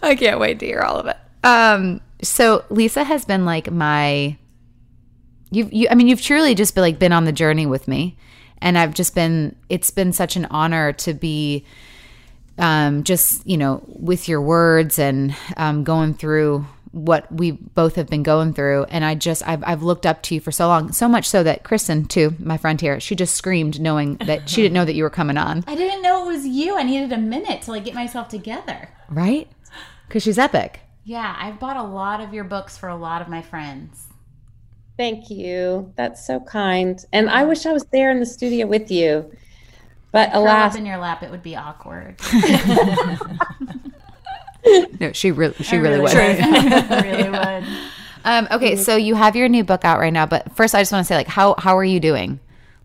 [0.02, 1.16] I can't wait to hear all of it.
[1.42, 4.36] Um, so Lisa has been like my,
[5.50, 8.16] you've, you, I mean, you've truly just been like been on the journey with me.
[8.62, 11.64] And I've just been, it's been such an honor to be,
[12.58, 18.08] um, just, you know, with your words and um, going through what we both have
[18.08, 18.84] been going through.
[18.84, 21.42] And I just, I've, I've looked up to you for so long, so much so
[21.42, 24.94] that Kristen, too, my friend here, she just screamed knowing that she didn't know that
[24.94, 25.64] you were coming on.
[25.66, 26.76] I didn't know it was you.
[26.76, 28.90] I needed a minute to like get myself together.
[29.08, 29.48] Right?
[30.06, 30.80] Because she's epic.
[31.10, 34.06] Yeah, I've bought a lot of your books for a lot of my friends.
[34.96, 35.92] Thank you.
[35.96, 37.04] That's so kind.
[37.12, 39.28] And I wish I was there in the studio with you.
[40.12, 42.20] But Curl alas, in your lap, it would be awkward.
[45.00, 46.12] No, she really, she really would.
[46.12, 47.66] really would.
[48.24, 50.92] Um, okay, so you have your new book out right now, but first I just
[50.92, 52.38] want to say, like, how how are you doing?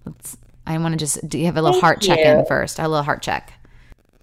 [0.06, 0.38] Let's.
[0.66, 1.28] I want to just.
[1.28, 2.80] Do you have a little Thank heart check in first?
[2.80, 3.54] A little heart check.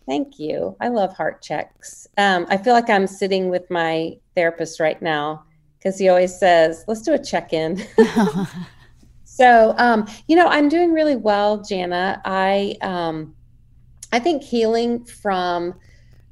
[0.07, 0.77] Thank you.
[0.81, 2.07] I love heart checks.
[2.19, 5.45] Um, I feel like I'm sitting with my therapist right now
[5.79, 7.83] because he always says, let's do a check in.
[9.25, 12.21] so, um, you know, I'm doing really well, Jana.
[12.25, 13.35] I, um,
[14.12, 15.75] I think healing from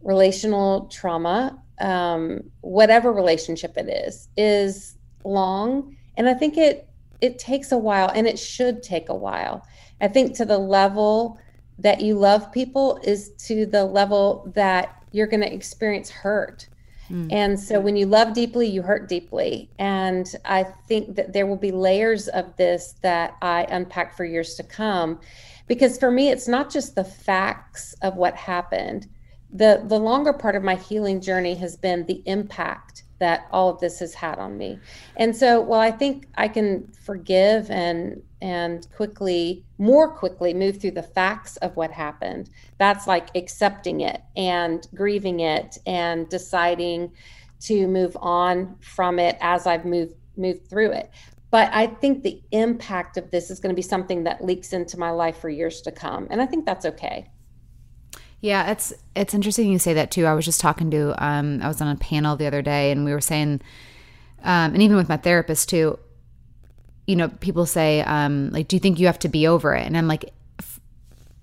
[0.03, 5.97] relational trauma, um, whatever relationship it is, is long.
[6.17, 6.87] And I think it
[7.21, 9.67] it takes a while and it should take a while.
[10.01, 11.39] I think to the level
[11.81, 16.69] that you love people is to the level that you're going to experience hurt.
[17.09, 17.29] Hmm.
[17.31, 19.71] And so when you love deeply, you hurt deeply.
[19.79, 24.55] And I think that there will be layers of this that I unpack for years
[24.55, 25.21] to come.
[25.66, 29.09] Because for me, it's not just the facts of what happened.
[29.53, 33.79] The the longer part of my healing journey has been the impact that all of
[33.81, 34.79] this has had on me.
[35.17, 40.93] And so while I think I can forgive and and quickly more quickly move through
[40.93, 42.51] the facts of what happened.
[42.79, 47.13] That's like accepting it and grieving it and deciding
[47.61, 51.11] to move on from it as i've moved moved through it.
[51.51, 54.99] But i think the impact of this is going to be something that leaks into
[54.99, 57.29] my life for years to come and i think that's okay
[58.40, 60.26] Yeah, it's it's interesting you say that too.
[60.26, 63.05] I was just talking to um I was on a panel the other day and
[63.05, 63.61] we were saying
[64.42, 65.98] um and even with my therapist too,
[67.07, 69.87] you know, people say um like do you think you have to be over it?
[69.87, 70.33] And I'm like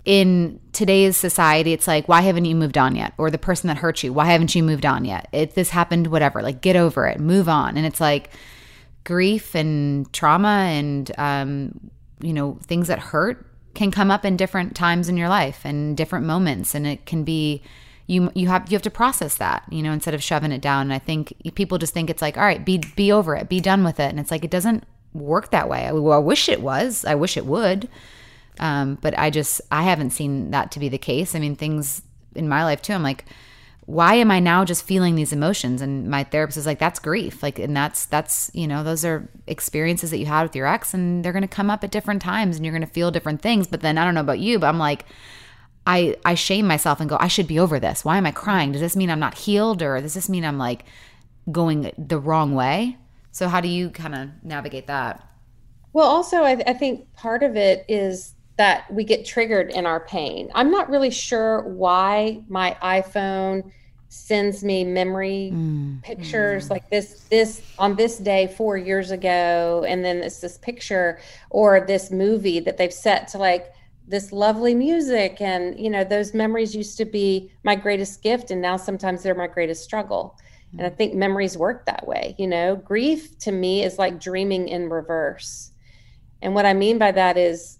[0.04, 3.14] in today's society it's like why haven't you moved on yet?
[3.16, 5.28] Or the person that hurt you, why haven't you moved on yet?
[5.32, 7.76] If this happened whatever, like get over it, move on.
[7.76, 8.30] And it's like
[9.04, 13.46] grief and trauma and um you know, things that hurt
[13.78, 17.22] can come up in different times in your life and different moments and it can
[17.22, 17.62] be
[18.08, 20.82] you you have you have to process that you know instead of shoving it down.
[20.82, 23.60] And i think people just think it's like all right be be over it be
[23.60, 24.10] done with it.
[24.10, 24.82] And it's like it doesn't
[25.14, 25.86] work that way.
[25.86, 27.04] I, well, I wish it was.
[27.04, 27.88] I wish it would.
[28.58, 31.36] Um, but i just i haven't seen that to be the case.
[31.36, 32.02] I mean things
[32.34, 33.24] in my life too i'm like
[33.88, 35.80] why am I now just feeling these emotions?
[35.80, 37.42] And my therapist is like, that's grief.
[37.42, 40.92] Like, and that's, that's, you know, those are experiences that you had with your ex
[40.92, 43.40] and they're going to come up at different times and you're going to feel different
[43.40, 43.66] things.
[43.66, 45.06] But then I don't know about you, but I'm like,
[45.86, 48.04] I, I shame myself and go, I should be over this.
[48.04, 48.72] Why am I crying?
[48.72, 50.84] Does this mean I'm not healed or does this mean I'm like
[51.50, 52.98] going the wrong way?
[53.30, 55.26] So how do you kind of navigate that?
[55.94, 60.00] Well, also, I, I think part of it is that we get triggered in our
[60.00, 60.50] pain.
[60.54, 63.70] I'm not really sure why my iPhone
[64.08, 66.02] sends me memory mm.
[66.02, 66.70] pictures mm.
[66.70, 71.80] like this this on this day 4 years ago and then it's this picture or
[71.80, 73.74] this movie that they've set to like
[74.06, 78.62] this lovely music and you know those memories used to be my greatest gift and
[78.62, 80.38] now sometimes they're my greatest struggle.
[80.72, 80.96] And i mm.
[80.96, 82.76] think memories work that way you know?
[82.76, 85.72] Grief to me is like dreaming in reverse.
[86.40, 87.77] And what i mean by that is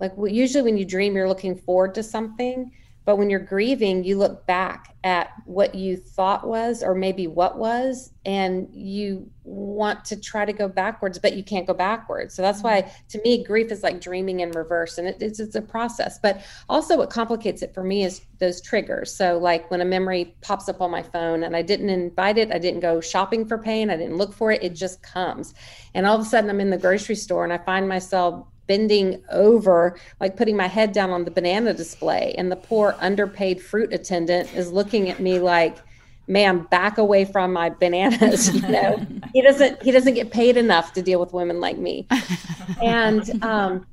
[0.00, 2.70] like well, usually when you dream you're looking forward to something
[3.04, 7.56] but when you're grieving you look back at what you thought was or maybe what
[7.56, 12.34] was and you want to try to go backwards but you can't go backwards.
[12.34, 12.84] So that's mm-hmm.
[12.84, 16.18] why to me grief is like dreaming in reverse and it, it's, it's a process.
[16.18, 19.14] But also what complicates it for me is those triggers.
[19.14, 22.52] So like when a memory pops up on my phone and i didn't invite it
[22.52, 25.54] i didn't go shopping for pain i didn't look for it it just comes.
[25.94, 29.20] And all of a sudden i'm in the grocery store and i find myself bending
[29.30, 32.34] over, like putting my head down on the banana display.
[32.38, 35.78] And the poor underpaid fruit attendant is looking at me like,
[36.28, 38.54] ma'am, back away from my bananas.
[38.54, 42.06] You know, he doesn't he doesn't get paid enough to deal with women like me.
[42.82, 43.86] And um,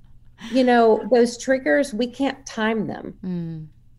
[0.52, 3.18] you know, those triggers, we can't time them.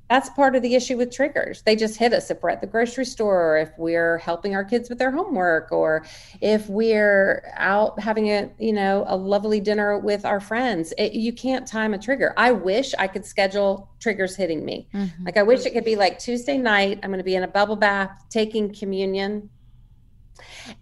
[0.09, 1.63] That's part of the issue with triggers.
[1.63, 4.65] They just hit us if we're at the grocery store or if we're helping our
[4.65, 6.07] kids with their homework or
[6.41, 10.95] if we're out having a, you know, a lovely dinner with our friends.
[10.97, 12.35] It, you can't time a trigger.
[12.37, 14.89] I wish I could schedule triggers hitting me.
[15.25, 17.49] Like I wish it could be like Tuesday night, I'm going to be in a
[17.49, 19.51] bubble bath taking communion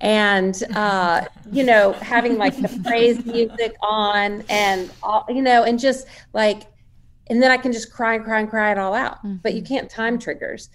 [0.00, 5.78] and uh you know having like the praise music on and all you know and
[5.78, 6.64] just like
[7.28, 9.18] and then I can just cry and cry and cry it all out.
[9.42, 9.74] But you mm-hmm.
[9.74, 10.70] can't time triggers.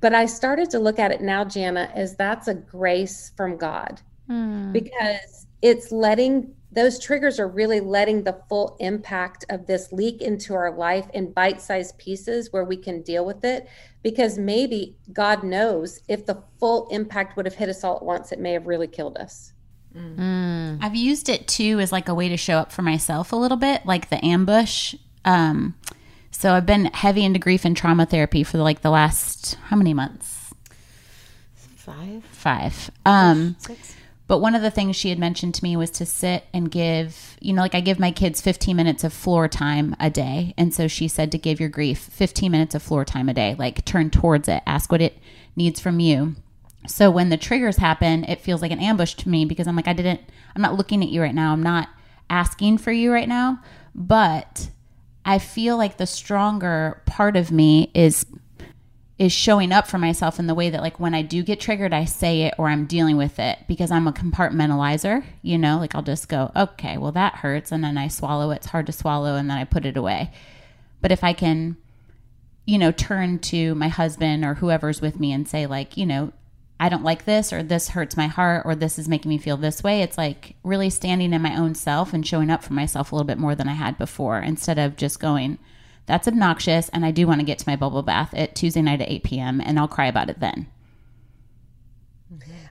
[0.00, 4.00] But I started to look at it now, Jana, as that's a grace from God
[4.28, 4.72] mm.
[4.72, 10.54] because it's letting those triggers are really letting the full impact of this leak into
[10.54, 13.68] our life in bite sized pieces where we can deal with it.
[14.02, 18.32] Because maybe God knows if the full impact would have hit us all at once,
[18.32, 19.52] it may have really killed us.
[19.94, 20.16] Mm.
[20.16, 20.78] Mm.
[20.82, 23.58] I've used it too as like a way to show up for myself a little
[23.58, 24.94] bit, like the ambush.
[25.24, 25.74] Um,
[26.30, 29.94] so I've been heavy into grief and trauma therapy for like the last how many
[29.94, 30.52] months?
[31.76, 32.90] Five, Five.
[33.04, 33.96] Um, six.
[34.28, 37.36] but one of the things she had mentioned to me was to sit and give,
[37.40, 40.54] you know, like I give my kids 15 minutes of floor time a day.
[40.56, 43.56] And so she said to give your grief 15 minutes of floor time a day,
[43.58, 45.18] like turn towards it, ask what it
[45.56, 46.36] needs from you.
[46.86, 49.88] So when the triggers happen, it feels like an ambush to me because I'm like,
[49.88, 50.20] I didn't,
[50.54, 51.52] I'm not looking at you right now.
[51.52, 51.88] I'm not
[52.30, 53.60] asking for you right now.
[53.94, 54.70] But
[55.24, 58.26] I feel like the stronger part of me is
[59.18, 61.92] is showing up for myself in the way that like when I do get triggered,
[61.92, 65.94] I say it or I'm dealing with it because I'm a compartmentalizer, you know, like
[65.94, 67.70] I'll just go, okay, well that hurts.
[67.70, 68.56] And then I swallow it.
[68.56, 69.36] It's hard to swallow.
[69.36, 70.32] And then I put it away.
[71.00, 71.76] But if I can,
[72.66, 76.32] you know, turn to my husband or whoever's with me and say like, you know,
[76.82, 79.56] I don't like this or this hurts my heart or this is making me feel
[79.56, 80.02] this way.
[80.02, 83.24] It's like really standing in my own self and showing up for myself a little
[83.24, 85.58] bit more than I had before instead of just going,
[86.06, 89.00] that's obnoxious and I do want to get to my bubble bath at Tuesday night
[89.00, 89.60] at 8 p.m.
[89.60, 90.66] and I'll cry about it then.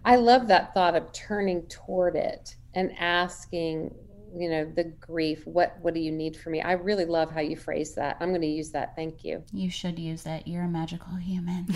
[0.03, 3.95] I love that thought of turning toward it and asking,
[4.35, 6.61] you know, the grief, what what do you need for me?
[6.61, 8.17] I really love how you phrase that.
[8.19, 8.95] I'm going to use that.
[8.95, 9.43] Thank you.
[9.51, 11.67] You should use that You're a magical human.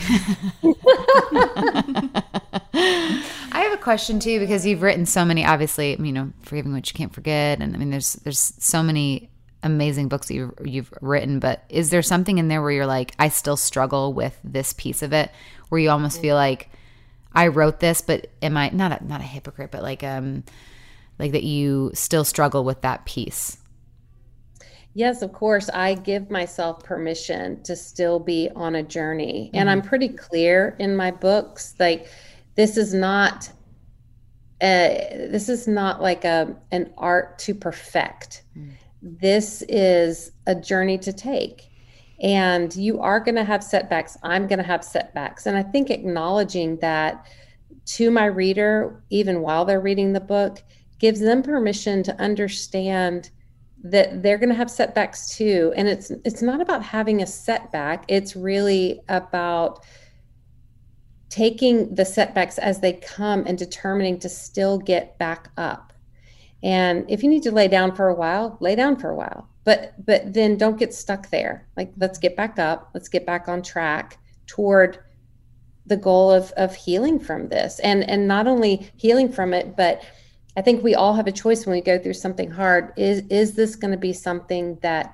[2.73, 5.45] I have a question too because you've written so many.
[5.45, 9.29] Obviously, you know, forgiving what you can't forget, and I mean, there's there's so many
[9.63, 11.39] amazing books that you've, you've written.
[11.39, 15.01] But is there something in there where you're like, I still struggle with this piece
[15.01, 15.31] of it,
[15.69, 16.69] where you almost feel like
[17.33, 20.43] I wrote this, but am I not a, not a hypocrite, but like um
[21.19, 23.57] like that you still struggle with that piece?
[24.93, 25.69] Yes, of course.
[25.69, 29.47] I give myself permission to still be on a journey.
[29.47, 29.57] Mm-hmm.
[29.57, 31.75] And I'm pretty clear in my books.
[31.79, 32.07] Like,
[32.55, 33.51] this is not.
[34.61, 38.43] Uh, this is not like a an art to perfect.
[38.57, 38.71] Mm.
[39.01, 41.69] This is a journey to take,
[42.23, 44.17] and you are going to have setbacks.
[44.23, 47.27] I'm going to have setbacks, and I think acknowledging that
[47.85, 50.63] to my reader, even while they're reading the book,
[51.05, 53.29] gives them permission to understand
[53.83, 55.71] that they're going to have setbacks too.
[55.77, 58.05] And it's it's not about having a setback.
[58.07, 59.85] It's really about
[61.29, 65.93] taking the setbacks as they come and determining to still get back up.
[66.63, 69.47] And if you need to lay down for a while lay down for a while.
[69.63, 71.67] But but then don't get stuck there.
[71.77, 72.89] Like let's get back up.
[72.95, 74.97] Let's get back on track toward
[75.85, 77.77] the goal of of healing from this.
[77.81, 80.03] And and not only healing from it but
[80.57, 82.93] I think we all have a choice when we go through something hard.
[82.97, 85.13] Is is this going to be something that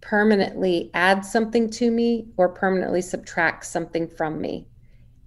[0.00, 4.66] permanently adds something to me or permanently subtracts something from me?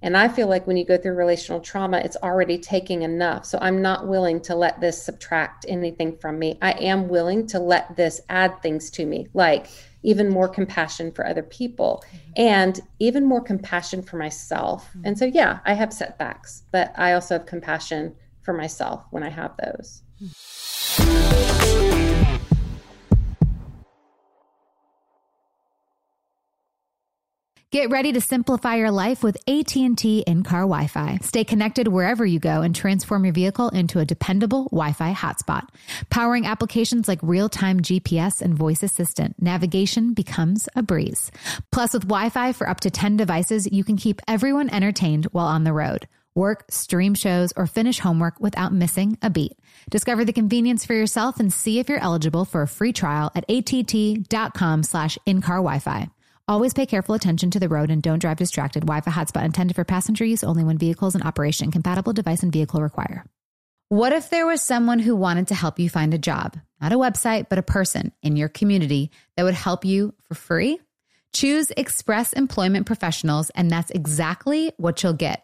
[0.03, 3.45] And I feel like when you go through relational trauma, it's already taking enough.
[3.45, 6.57] So I'm not willing to let this subtract anything from me.
[6.61, 9.67] I am willing to let this add things to me, like
[10.03, 12.17] even more compassion for other people mm-hmm.
[12.35, 14.89] and even more compassion for myself.
[14.89, 15.05] Mm-hmm.
[15.05, 18.13] And so, yeah, I have setbacks, but I also have compassion
[18.43, 20.03] for myself when I have those.
[27.73, 31.17] Get ready to simplify your life with AT&T in-car Wi-Fi.
[31.23, 35.63] Stay connected wherever you go and transform your vehicle into a dependable Wi-Fi hotspot.
[36.11, 41.31] Powering applications like real-time GPS and voice assistant, navigation becomes a breeze.
[41.71, 45.63] Plus with Wi-Fi for up to 10 devices, you can keep everyone entertained while on
[45.63, 49.53] the road work, stream shows, or finish homework without missing a beat.
[49.89, 53.45] Discover the convenience for yourself and see if you're eligible for a free trial at
[53.49, 56.09] att.com slash in-car Wi-Fi.
[56.47, 58.81] Always pay careful attention to the road and don't drive distracted.
[58.81, 61.71] Wi-Fi hotspot intended for passenger use only when vehicles in operation.
[61.71, 63.25] Compatible device and vehicle require.
[63.89, 66.57] What if there was someone who wanted to help you find a job?
[66.81, 70.79] Not a website, but a person in your community that would help you for free?
[71.31, 75.43] Choose Express Employment Professionals, and that's exactly what you'll get.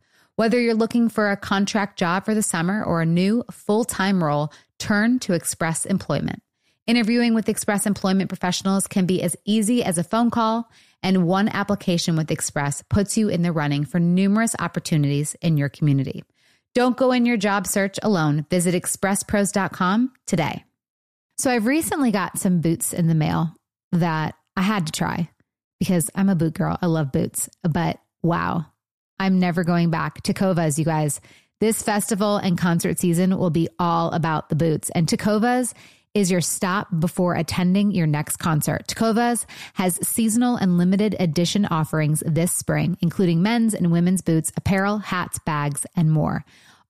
[0.35, 4.23] Whether you're looking for a contract job for the summer or a new full time
[4.23, 6.41] role, turn to Express Employment.
[6.87, 10.69] Interviewing with Express Employment professionals can be as easy as a phone call,
[11.03, 15.69] and one application with Express puts you in the running for numerous opportunities in your
[15.69, 16.23] community.
[16.73, 18.45] Don't go in your job search alone.
[18.49, 20.63] Visit expresspros.com today.
[21.37, 23.53] So, I've recently got some boots in the mail
[23.91, 25.29] that I had to try
[25.79, 26.77] because I'm a boot girl.
[26.81, 28.65] I love boots, but wow,
[29.21, 30.23] I'm never going back.
[30.23, 31.21] Tecovas, you guys.
[31.59, 34.89] This festival and concert season will be all about the boots.
[34.95, 35.75] And Tecovas
[36.15, 38.87] is your stop before attending your next concert.
[38.87, 39.45] Tecovas
[39.75, 45.37] has seasonal and limited edition offerings this spring, including men's and women's boots, apparel, hats,
[45.45, 46.43] bags, and more.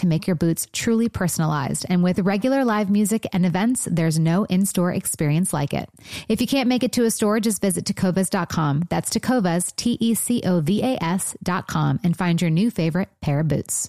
[0.00, 1.86] to make your boots truly personalized.
[1.88, 5.88] And with regular live music and events, there's no in store experience like it.
[6.28, 8.84] If you can't make it to a store, just visit tecovas.com.
[8.90, 13.40] That's tecovas, T E C O V A S.com, and find your new favorite pair
[13.40, 13.88] of boots.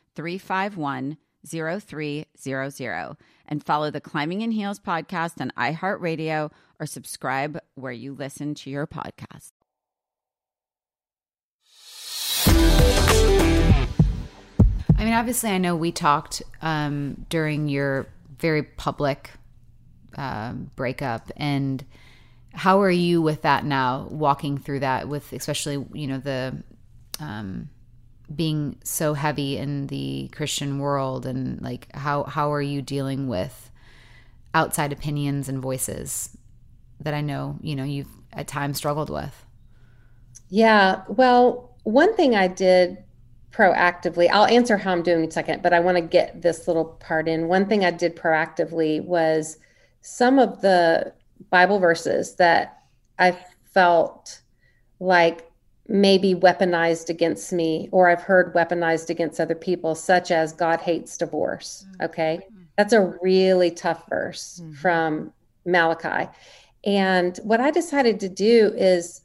[0.15, 8.13] 351 0300 and follow the Climbing in Heels podcast on iHeartRadio or subscribe where you
[8.13, 9.51] listen to your podcast.
[14.97, 18.07] I mean, obviously, I know we talked um, during your
[18.37, 19.31] very public
[20.15, 21.83] um, breakup, and
[22.53, 24.07] how are you with that now?
[24.11, 26.63] Walking through that with, especially, you know, the
[27.19, 27.69] um,
[28.35, 33.71] being so heavy in the Christian world, and like, how how are you dealing with
[34.53, 36.37] outside opinions and voices
[36.99, 39.45] that I know, you know, you've at times struggled with?
[40.49, 41.03] Yeah.
[41.07, 43.03] Well, one thing I did
[43.51, 46.67] proactively, I'll answer how I'm doing in a second, but I want to get this
[46.67, 47.47] little part in.
[47.47, 49.57] One thing I did proactively was
[50.01, 51.13] some of the
[51.49, 52.83] Bible verses that
[53.19, 53.37] I
[53.73, 54.41] felt
[54.99, 55.50] like
[55.91, 61.17] maybe weaponized against me or I've heard weaponized against other people, such as God hates
[61.17, 61.85] divorce.
[62.01, 62.39] Okay.
[62.77, 64.73] That's a really tough verse mm-hmm.
[64.73, 65.33] from
[65.65, 66.29] Malachi.
[66.85, 69.21] And what I decided to do is,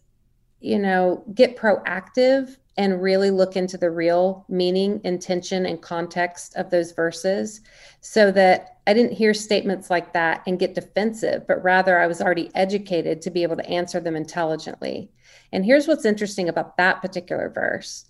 [0.61, 6.69] you know, get proactive and really look into the real meaning, intention, and context of
[6.71, 7.61] those verses
[8.01, 12.21] so that I didn't hear statements like that and get defensive, but rather I was
[12.21, 15.11] already educated to be able to answer them intelligently.
[15.53, 18.05] And here's what's interesting about that particular verse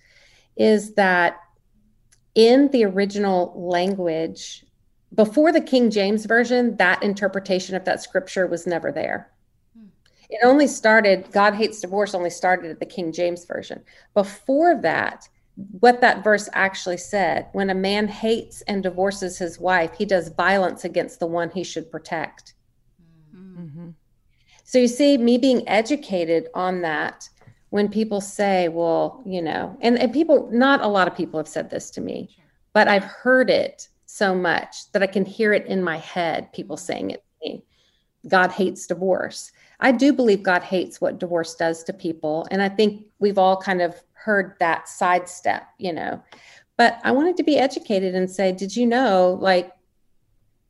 [0.56, 1.38] is that
[2.34, 4.64] in the original language,
[5.14, 9.30] before the King James Version, that interpretation of that scripture was never there.
[9.76, 9.86] Hmm.
[10.28, 13.82] It only started, God hates divorce only started at the King James Version.
[14.14, 15.28] Before that,
[15.80, 20.28] what that verse actually said when a man hates and divorces his wife, he does
[20.28, 22.54] violence against the one he should protect.
[23.34, 23.54] Mm-hmm.
[23.54, 23.62] Hmm.
[23.62, 23.88] mm-hmm.
[24.68, 27.28] So you see, me being educated on that,
[27.70, 31.46] when people say, well, you know, and, and people, not a lot of people have
[31.46, 32.36] said this to me,
[32.72, 36.76] but I've heard it so much that I can hear it in my head, people
[36.76, 37.64] saying it to me.
[38.26, 39.52] God hates divorce.
[39.78, 42.48] I do believe God hates what divorce does to people.
[42.50, 46.20] And I think we've all kind of heard that sidestep, you know.
[46.76, 49.70] But I wanted to be educated and say, did you know, like,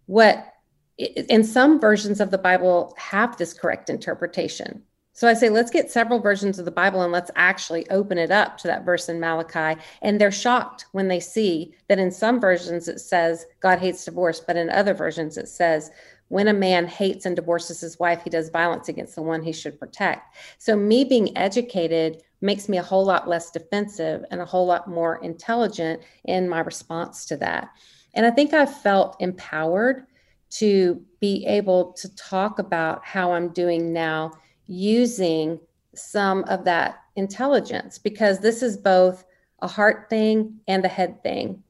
[0.04, 0.52] what
[0.98, 4.82] in some versions of the Bible have this correct interpretation?
[5.12, 8.30] So I say, let's get several versions of the Bible and let's actually open it
[8.30, 9.80] up to that verse in Malachi.
[10.02, 14.40] And they're shocked when they see that in some versions it says God hates divorce,
[14.40, 15.90] but in other versions it says
[16.28, 19.52] when a man hates and divorces his wife, he does violence against the one he
[19.52, 20.36] should protect.
[20.58, 24.88] So, me being educated makes me a whole lot less defensive and a whole lot
[24.88, 27.70] more intelligent in my response to that.
[28.14, 30.06] And I think I've felt empowered
[30.48, 34.32] to be able to talk about how I'm doing now
[34.66, 35.58] using
[35.94, 39.24] some of that intelligence because this is both
[39.60, 41.62] a heart thing and a head thing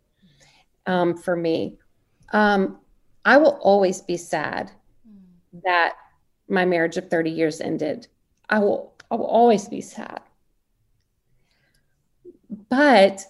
[0.87, 1.79] um, for me.
[2.33, 2.79] Um,
[3.25, 4.71] I will always be sad
[5.65, 5.95] that
[6.49, 8.09] my marriage of 30 years ended.
[8.49, 10.21] I will, I will always be sad.
[12.69, 13.25] But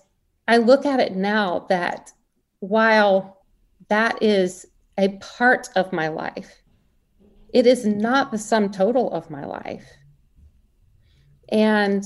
[0.49, 2.13] I look at it now that
[2.61, 3.43] while
[3.89, 4.67] that is
[4.99, 6.63] a part of my life,
[7.53, 9.87] it is not the sum total of my life.
[11.51, 12.05] And,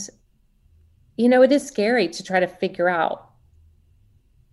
[1.17, 3.31] you know, it is scary to try to figure out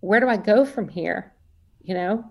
[0.00, 1.34] where do I go from here?
[1.82, 2.24] You know,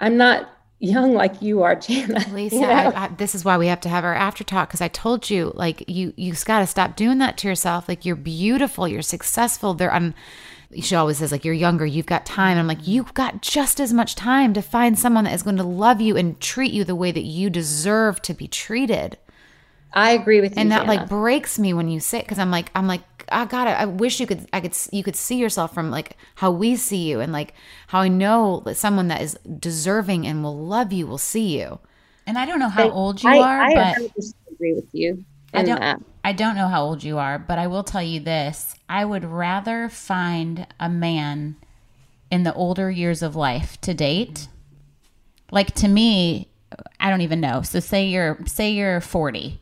[0.00, 2.24] I'm not young like you are, Jana.
[2.32, 2.68] Lisa, you know?
[2.68, 5.30] I, I, this is why we have to have our after talk because I told
[5.30, 7.88] you, like, you you got to stop doing that to yourself.
[7.88, 9.74] Like, you're beautiful, you're successful.
[9.74, 10.14] There, I'm.
[10.80, 12.58] She always says, like, you're younger, you've got time.
[12.58, 15.62] I'm like, you've got just as much time to find someone that is going to
[15.62, 19.18] love you and treat you the way that you deserve to be treated.
[19.92, 20.60] I agree with you.
[20.60, 20.88] And that Jana.
[20.88, 23.70] like breaks me when you say because I'm like, I'm like, I gotta.
[23.70, 24.46] I wish you could.
[24.52, 24.76] I could.
[24.92, 27.54] You could see yourself from like how we see you, and like
[27.88, 31.80] how I know that someone that is deserving and will love you will see you.
[32.26, 34.88] And I don't know how But old you I, are, I but 100% agree with
[34.92, 35.24] you.
[35.56, 36.00] I don't that.
[36.24, 38.74] I don't know how old you are, but I will tell you this.
[38.88, 41.56] I would rather find a man
[42.30, 44.48] in the older years of life to date.
[45.52, 46.48] Like to me,
[46.98, 47.62] I don't even know.
[47.62, 49.60] So say you're say you're 40.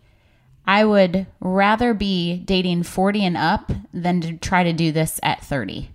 [0.66, 5.44] I would rather be dating 40 and up than to try to do this at
[5.44, 5.90] 30.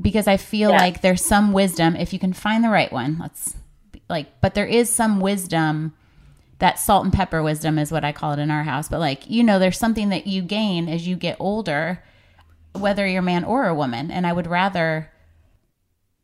[0.00, 0.78] Because I feel Yeah.
[0.78, 3.18] like there's some wisdom if you can find the right one.
[3.18, 3.56] Let's
[4.08, 5.94] like but there is some wisdom
[6.58, 8.88] that salt and pepper wisdom is what I call it in our house.
[8.88, 12.02] But like, you know, there's something that you gain as you get older,
[12.72, 14.10] whether you're a man or a woman.
[14.10, 15.10] And I would rather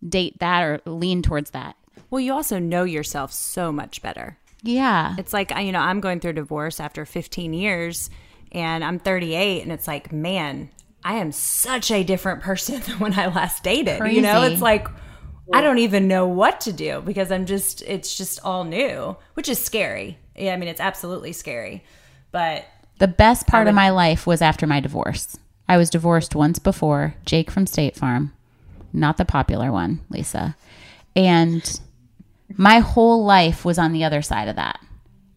[0.07, 1.77] date that or lean towards that.
[2.11, 4.39] Well, you also know yourself so much better.
[4.63, 5.15] Yeah.
[5.19, 8.11] It's like, you know, I'm going through divorce after 15 years
[8.53, 10.71] and I'm 38 and it's like, man,
[11.05, 14.01] I am such a different person than when I last dated.
[14.13, 14.89] You know, it's like
[15.53, 19.49] I don't even know what to do because I'm just it's just all new, which
[19.49, 20.19] is scary.
[20.37, 21.85] Yeah, I mean, it's absolutely scary.
[22.31, 22.67] But
[22.99, 25.37] The best part of my life was after my divorce.
[25.69, 28.33] I was divorced once before, Jake from State Farm,
[28.93, 30.57] not the popular one, Lisa.
[31.15, 31.81] And
[32.57, 34.81] my whole life was on the other side of that.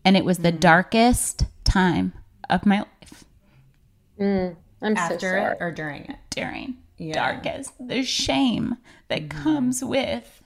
[0.05, 0.59] And it was the mm.
[0.59, 2.13] darkest time
[2.49, 2.93] of my life
[4.19, 5.41] mm, I'm so after sorry.
[5.43, 6.17] it or during it.
[6.29, 7.13] during Yeah.
[7.13, 8.77] darkest the shame
[9.07, 10.41] that comes with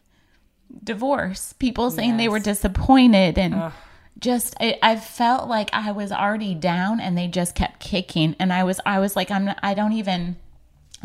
[0.83, 3.71] divorce people saying they were disappointed and
[4.19, 8.51] just I, I felt like i was already down and they just kept kicking and
[8.51, 10.37] i was i was like i'm not, i don't even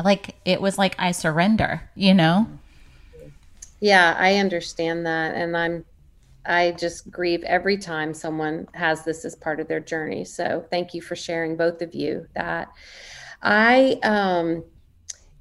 [0.03, 2.47] like it was like i surrender you know
[3.79, 5.35] Yeah, I understand that.
[5.35, 5.83] And I'm,
[6.45, 10.23] I just grieve every time someone has this as part of their journey.
[10.23, 12.69] So thank you for sharing, both of you, that.
[13.41, 14.63] I, um,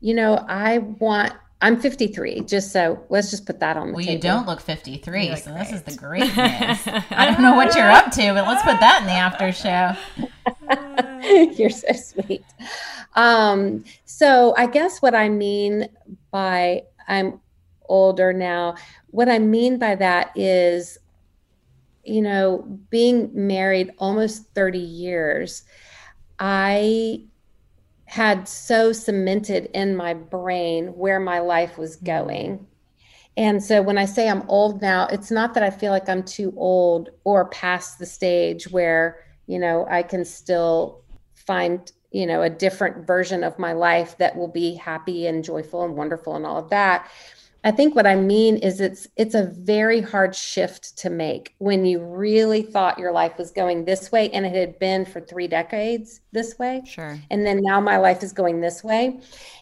[0.03, 1.33] you know, I want,
[1.63, 4.13] I'm 53, just so let's just put that on the well table.
[4.15, 7.89] you don't look 53 so this is the great news i don't know what you're
[7.91, 9.97] up to but let's put that in the after show
[11.57, 12.45] You're so sweet.
[13.15, 15.89] Um, so I guess what I mean
[16.31, 17.41] by I'm
[17.89, 18.75] older now,
[19.11, 20.99] what I mean by that is,
[22.05, 25.63] you know, being married almost 30 years,
[26.39, 27.23] I
[28.13, 32.67] had so cemented in my brain where my life was going.
[33.39, 36.23] And so when I say I'm old now, it's not that I feel like I'm
[36.23, 41.01] too old or past the stage where, you know, I can still
[41.35, 45.83] find, you know, a different version of my life that will be happy and joyful
[45.83, 47.11] and wonderful and all of that.
[47.65, 51.85] I think what I mean is it's it's a very hard shift to make when
[51.85, 55.47] you really thought your life was going this way and it had been for 3
[55.47, 56.83] decades this way.
[56.85, 57.19] Sure.
[57.31, 59.21] and then now my life is going this way.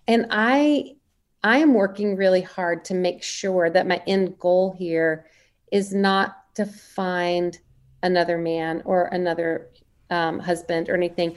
[0.09, 0.94] And i
[1.42, 5.26] i am working really hard to make sure that my end goal here
[5.70, 7.59] is not to find
[8.03, 9.68] another man or another
[10.11, 11.36] um, husband or anything.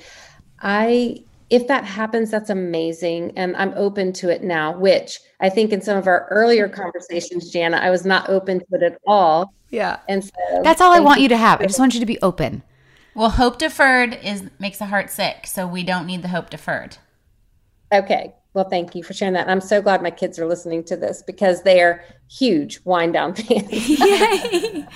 [0.59, 1.24] I
[1.54, 5.82] if that happens that's amazing and i'm open to it now which i think in
[5.82, 6.82] some of our earlier mm-hmm.
[6.82, 9.99] conversations jana i was not open to it at all Yeah.
[10.10, 10.32] and so
[10.64, 11.62] That's all I want you to have.
[11.62, 12.64] I just want you to be open.
[13.16, 16.97] well hope deferred is makes the heart sick so we don't need the hope deferred
[17.93, 18.34] Okay.
[18.56, 19.47] Well, thank you for sharing that.
[19.47, 23.34] I'm so glad my kids are listening to this because they are huge Whine Down
[23.36, 23.72] fans.
[23.72, 24.86] Yay.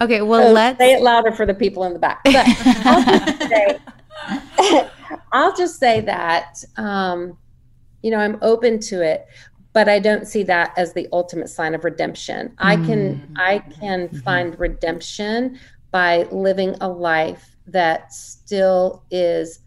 [0.00, 2.24] Okay, well So let's say it louder for the people in the back.
[2.24, 2.34] But
[5.32, 7.38] I'll just say, I'll just say that, um,
[8.02, 9.26] you know, I'm open to it,
[9.72, 12.54] but I don't see that as the ultimate sign of redemption.
[12.58, 15.58] I can, I can find redemption
[15.90, 19.60] by living a life that still is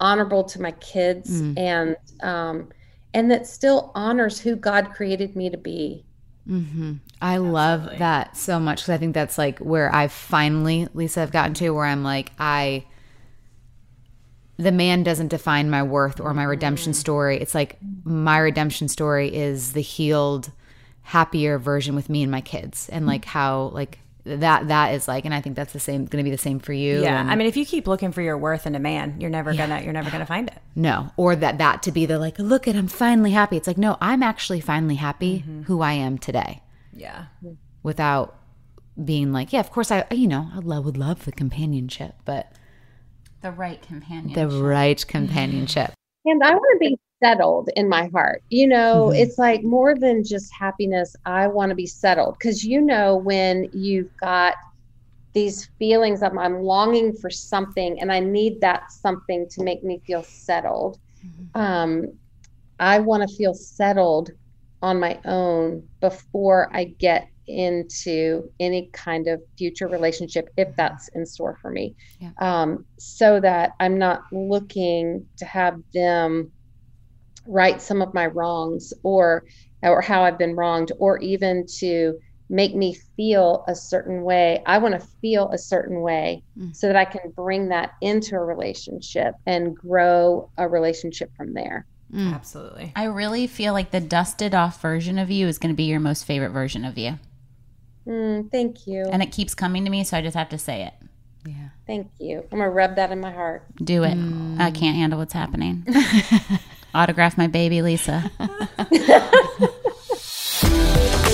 [0.00, 2.68] honorable to my kids and, um,
[3.14, 6.04] and that still honors who God created me to be.
[6.48, 6.94] Mm-hmm.
[7.22, 11.32] I love that so much because I think that's like where I finally, Lisa, have
[11.32, 12.84] gotten to where I'm like, I,
[14.56, 16.96] the man doesn't define my worth or my redemption Mm.
[16.96, 17.40] story.
[17.40, 20.50] It's like my redemption story is the healed,
[21.02, 25.26] happier version with me and my kids, and like how like that that is like,
[25.26, 27.02] and I think that's the same going to be the same for you.
[27.02, 29.28] Yeah, and- I mean, if you keep looking for your worth in a man, you're
[29.28, 30.58] never gonna you're never gonna find it.
[30.74, 33.56] No, or that that to be the like, look at I'm finally happy.
[33.58, 35.62] It's like, no, I'm actually finally happy Mm-hmm.
[35.64, 36.62] who I am today
[36.94, 37.26] Yeah,
[37.82, 38.36] without
[39.04, 42.50] being like, yeah, of course I you know, I love would love the companionship, but
[43.44, 44.32] The right companion.
[44.32, 45.92] the right companionship.
[46.24, 48.42] And I want to be settled in my heart.
[48.48, 51.14] You know, it's like more than just happiness.
[51.26, 54.54] I want to be settled because you know when you've got
[55.34, 60.00] these feelings of I'm longing for something and I need that something to make me
[60.06, 60.98] feel settled.
[61.54, 62.14] Um,
[62.80, 64.30] I want to feel settled
[64.80, 71.24] on my own before I get into any kind of future relationship if that's in
[71.26, 72.30] store for me Yeah.
[72.38, 76.50] um, so that i'm not looking to have them
[77.46, 79.44] right some of my wrongs or
[79.82, 82.18] or how i've been wronged or even to
[82.50, 86.74] make me feel a certain way i want to feel a certain way Mm.
[86.74, 91.86] so that i can bring that into a relationship and grow a relationship from there
[92.16, 92.92] absolutely.
[92.94, 95.98] I really feel like the dusted off version of you is going to be your
[95.98, 97.18] most favorite version of you.
[98.06, 100.82] Mm, thank you And it keeps coming to me, so I just have to say
[100.84, 100.94] it.
[101.46, 101.68] Yeah.
[101.86, 104.16] thank you i'm gonna rub that in my heart Do it.
[104.58, 105.86] I can't handle what's happening.
[106.94, 108.30] Autograph my baby, Lisa.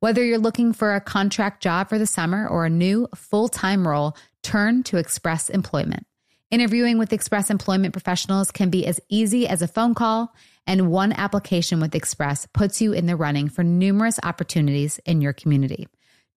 [0.00, 3.86] Whether you're looking for a contract job for the summer or a new full time
[3.86, 6.06] role, turn to Express Employment.
[6.52, 10.32] Interviewing with Express Employment professionals can be as easy as a phone call,
[10.68, 15.32] and one application with Express puts you in the running for numerous opportunities in your
[15.32, 15.88] community.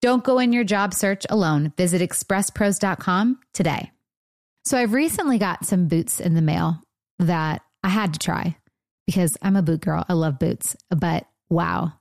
[0.01, 1.72] Don't go in your job search alone.
[1.78, 3.91] Visit expresspros.com today.
[4.66, 6.82] So, I've recently got some boots in the mail
[7.20, 8.57] that I had to try
[9.05, 10.03] because I'm a boot girl.
[10.09, 11.93] I love boots, but wow,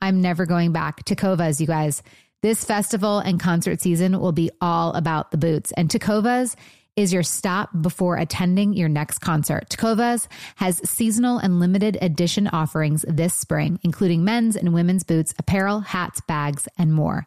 [0.00, 1.04] I'm never going back.
[1.04, 2.02] Tecovas, you guys.
[2.42, 5.72] This festival and concert season will be all about the boots.
[5.72, 6.54] And Tecovas
[6.96, 9.68] is your stop before attending your next concert.
[9.68, 15.80] Tecovas has seasonal and limited edition offerings this spring, including men's and women's boots, apparel,
[15.80, 17.26] hats, bags, and more.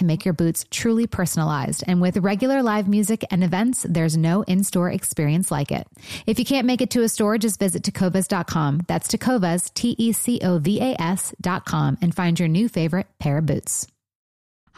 [0.01, 1.83] to make your boots truly personalized.
[1.87, 5.87] And with regular live music and events, there's no in store experience like it.
[6.25, 8.81] If you can't make it to a store, just visit tecovas.com.
[8.87, 13.37] That's tecovas, T E C O V A S.com, and find your new favorite pair
[13.37, 13.87] of boots.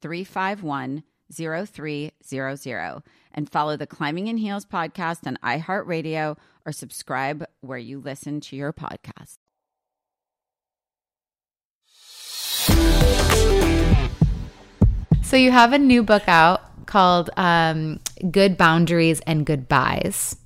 [0.00, 6.36] 351 0300 and follow the Climbing in Heels podcast on iHeartRadio
[6.66, 9.36] or subscribe where you listen to your podcast.
[15.22, 18.00] So you have a new book out called um,
[18.32, 20.36] "Good Boundaries and Goodbyes."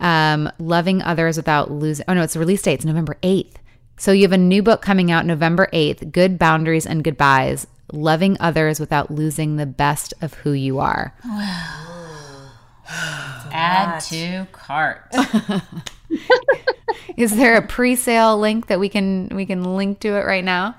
[0.00, 2.04] Um, loving others without losing.
[2.06, 2.74] Oh no, its release date.
[2.74, 3.58] It's November eighth.
[3.96, 6.12] So you have a new book coming out November eighth.
[6.12, 7.66] Good boundaries and goodbyes.
[7.92, 11.14] Loving others without losing the best of who you are.
[13.50, 15.10] Add to cart.
[17.16, 20.76] Is there a pre-sale link that we can we can link to it right now?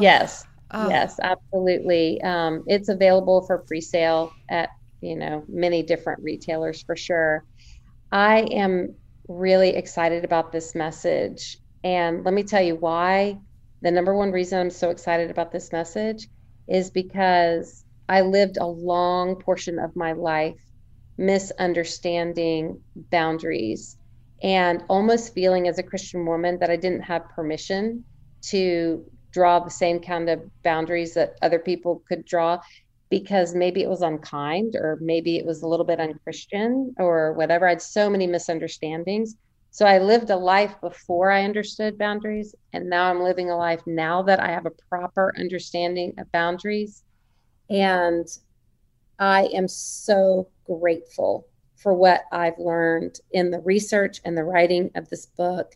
[0.00, 0.44] Yes.
[0.88, 2.20] Yes, absolutely.
[2.22, 7.44] Um, it's available for pre-sale at you know many different retailers for sure.
[8.10, 8.94] I am
[9.28, 13.38] really excited about this message, and let me tell you why.
[13.82, 16.28] The number one reason I'm so excited about this message
[16.68, 20.60] is because I lived a long portion of my life
[21.18, 22.80] misunderstanding
[23.10, 23.96] boundaries
[24.42, 28.04] and almost feeling as a Christian woman that I didn't have permission
[28.50, 32.58] to draw the same kind of boundaries that other people could draw
[33.10, 37.66] because maybe it was unkind or maybe it was a little bit unchristian or whatever.
[37.66, 39.34] I had so many misunderstandings.
[39.72, 43.80] So I lived a life before I understood boundaries, and now I'm living a life
[43.86, 47.04] now that I have a proper understanding of boundaries.
[47.70, 48.28] And
[49.18, 55.08] I am so grateful for what I've learned in the research and the writing of
[55.08, 55.74] this book.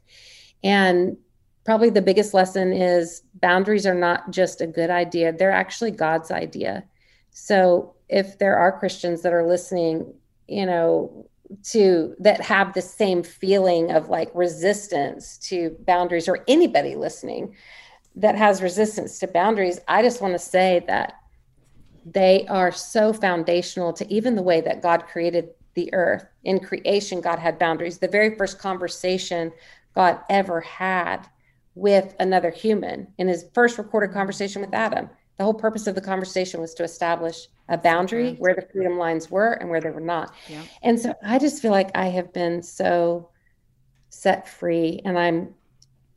[0.63, 1.17] And
[1.65, 6.31] probably the biggest lesson is boundaries are not just a good idea, they're actually God's
[6.31, 6.85] idea.
[7.31, 10.13] So if there are Christians that are listening,
[10.49, 11.31] you know,
[11.63, 17.55] to that have the same feeling of like resistance to boundaries or anybody listening
[18.17, 21.15] that has resistance to boundaries, I just want to say that
[22.05, 26.25] they are so foundational to even the way that God created the earth.
[26.45, 27.99] In creation, God had boundaries.
[27.99, 29.53] The very first conversation
[29.95, 31.29] God ever had
[31.75, 36.01] with another human in his first recorded conversation with Adam, the whole purpose of the
[36.01, 40.01] conversation was to establish a boundary where the freedom lines were and where they were
[40.01, 40.35] not.
[40.49, 40.63] Yeah.
[40.83, 43.31] And so I just feel like I have been so
[44.09, 45.55] set free and I'm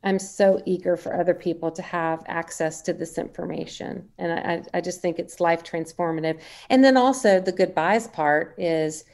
[0.02, 4.08] I'm so eager for other people to have access to this information.
[4.16, 6.40] And I, I just think it's life transformative.
[6.70, 9.04] And then also the goodbyes part is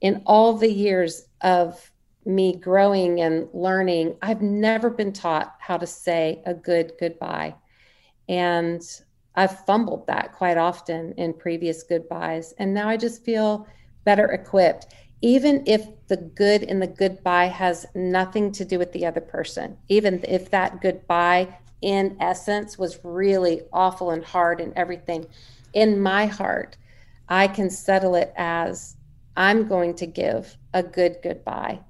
[0.00, 1.90] in all the years of
[2.24, 7.54] me growing and learning, I've never been taught how to say a good goodbye.
[8.28, 8.82] And
[9.36, 12.54] I've fumbled that quite often in previous goodbyes.
[12.58, 13.66] And now I just feel
[14.04, 14.86] better equipped
[15.22, 19.76] even if the good in the goodbye has nothing to do with the other person,
[19.88, 21.48] even if that goodbye
[21.82, 25.26] in essence was really awful and hard and everything,
[25.72, 26.76] in my heart,
[27.28, 28.96] I can settle it as
[29.36, 31.80] I'm going to give a good goodbye,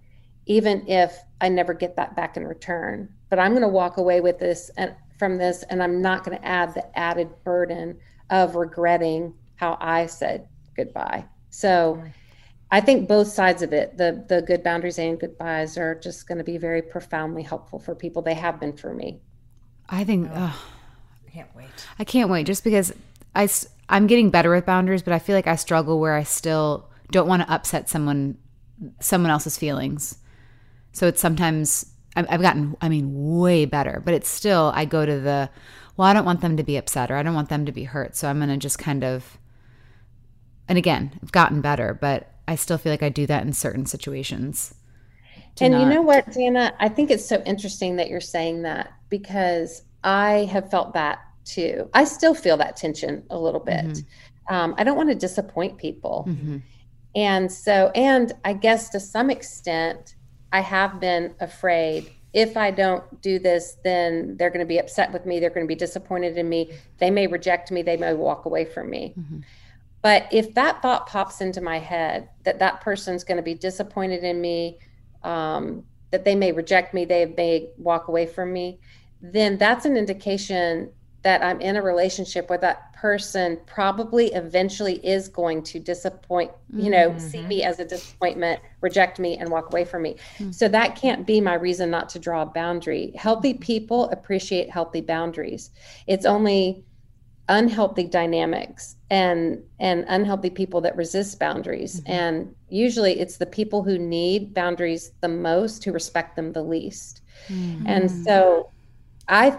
[0.46, 3.08] even if I never get that back in return.
[3.28, 6.38] But I'm going to walk away with this and from this, and I'm not going
[6.38, 7.98] to add the added burden
[8.30, 11.26] of regretting how I said goodbye.
[11.50, 12.02] So.
[12.68, 16.38] I think both sides of it, the the good boundaries and goodbyes, are just going
[16.38, 18.22] to be very profoundly helpful for people.
[18.22, 19.20] They have been for me.
[19.88, 20.56] I think oh, ugh,
[21.26, 21.68] I can't wait.
[21.98, 22.92] I can't wait just because
[23.36, 26.24] I s- I'm getting better with boundaries, but I feel like I struggle where I
[26.24, 28.36] still don't want to upset someone
[29.00, 30.18] someone else's feelings.
[30.92, 31.86] So it's sometimes
[32.16, 35.50] I've I've gotten I mean way better, but it's still I go to the
[35.96, 37.84] well I don't want them to be upset or I don't want them to be
[37.84, 39.38] hurt, so I'm going to just kind of
[40.68, 43.86] and again, I've gotten better, but I still feel like I do that in certain
[43.86, 44.74] situations.
[45.60, 46.74] and you know what, Dana?
[46.80, 51.88] I think it's so interesting that you're saying that because I have felt that too.
[51.94, 54.02] I still feel that tension a little bit.
[54.48, 56.24] Um, I don't want to disappoint people.
[56.28, 56.62] Mhm.
[57.14, 60.15] And so, and I guess to some extent,
[60.56, 65.12] I have been afraid if I don't do this, then they're going to be upset
[65.12, 65.38] with me.
[65.38, 66.72] They're going to be disappointed in me.
[66.98, 67.82] They may reject me.
[67.82, 69.14] They may walk away from me.
[69.18, 69.40] Mm-hmm.
[70.00, 74.24] But if that thought pops into my head that that person's going to be disappointed
[74.24, 74.78] in me,
[75.24, 78.80] um, that they may reject me, they may walk away from me,
[79.20, 80.90] then that's an indication
[81.26, 86.88] that I'm in a relationship where that person probably eventually is going to disappoint, you
[86.88, 87.18] know, mm-hmm.
[87.18, 90.14] see me as a disappointment, reject me, and walk away from me.
[90.38, 90.52] Mm-hmm.
[90.52, 93.10] So that can't be my reason not to draw a boundary.
[93.16, 95.72] Healthy people appreciate healthy boundaries.
[96.06, 96.84] It's only
[97.48, 102.10] unhealthy dynamics and and unhealthy people that resist boundaries mm-hmm.
[102.10, 107.20] and usually it's the people who need boundaries the most who respect them the least
[107.46, 107.86] mm-hmm.
[107.86, 108.68] and so
[109.28, 109.56] i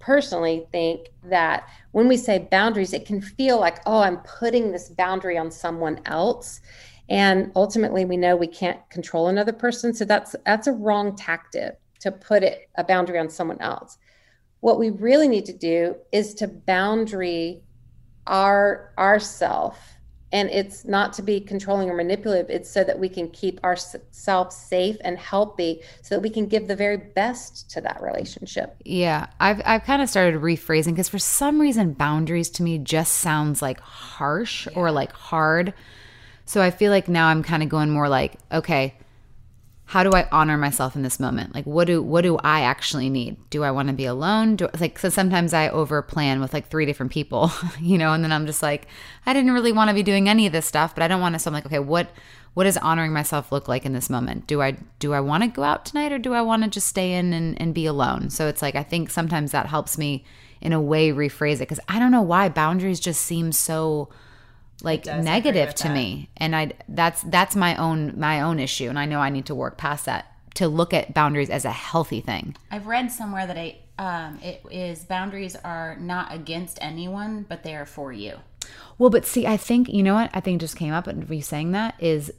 [0.00, 4.88] personally think that when we say boundaries, it can feel like, oh, I'm putting this
[4.88, 6.60] boundary on someone else.
[7.08, 9.94] And ultimately we know we can't control another person.
[9.94, 13.98] So that's that's a wrong tactic to put it a boundary on someone else.
[14.60, 17.62] What we really need to do is to boundary
[18.26, 19.99] our ourself
[20.32, 24.56] and it's not to be controlling or manipulative it's so that we can keep ourselves
[24.56, 29.26] safe and healthy so that we can give the very best to that relationship yeah
[29.40, 33.60] i've, I've kind of started rephrasing because for some reason boundaries to me just sounds
[33.60, 34.78] like harsh yeah.
[34.78, 35.74] or like hard
[36.44, 38.94] so i feel like now i'm kind of going more like okay
[39.90, 41.52] how do I honor myself in this moment?
[41.52, 43.36] Like what do what do I actually need?
[43.50, 44.54] Do I want to be alone?
[44.54, 48.22] Do like so sometimes I over plan with like three different people, you know, and
[48.22, 48.86] then I'm just like
[49.26, 51.34] I didn't really want to be doing any of this stuff, but I don't want
[51.34, 52.08] to so I'm like okay, what
[52.54, 54.46] what does honoring myself look like in this moment?
[54.46, 56.86] Do I do I want to go out tonight or do I want to just
[56.86, 58.30] stay in and, and be alone?
[58.30, 60.24] So it's like I think sometimes that helps me
[60.60, 64.08] in a way rephrase it because I don't know why boundaries just seem so
[64.82, 65.94] like negative to that.
[65.94, 66.28] me.
[66.36, 68.88] And i that's that's my own my own issue.
[68.88, 71.70] And i know i need to work past that to look at boundaries as a
[71.70, 72.56] healthy thing.
[72.70, 77.74] I've read somewhere that I, um, it is boundaries are not against anyone but they
[77.74, 78.38] are for you.
[78.98, 80.30] Well but see i think you know what?
[80.34, 82.32] I think just came up and you saying that is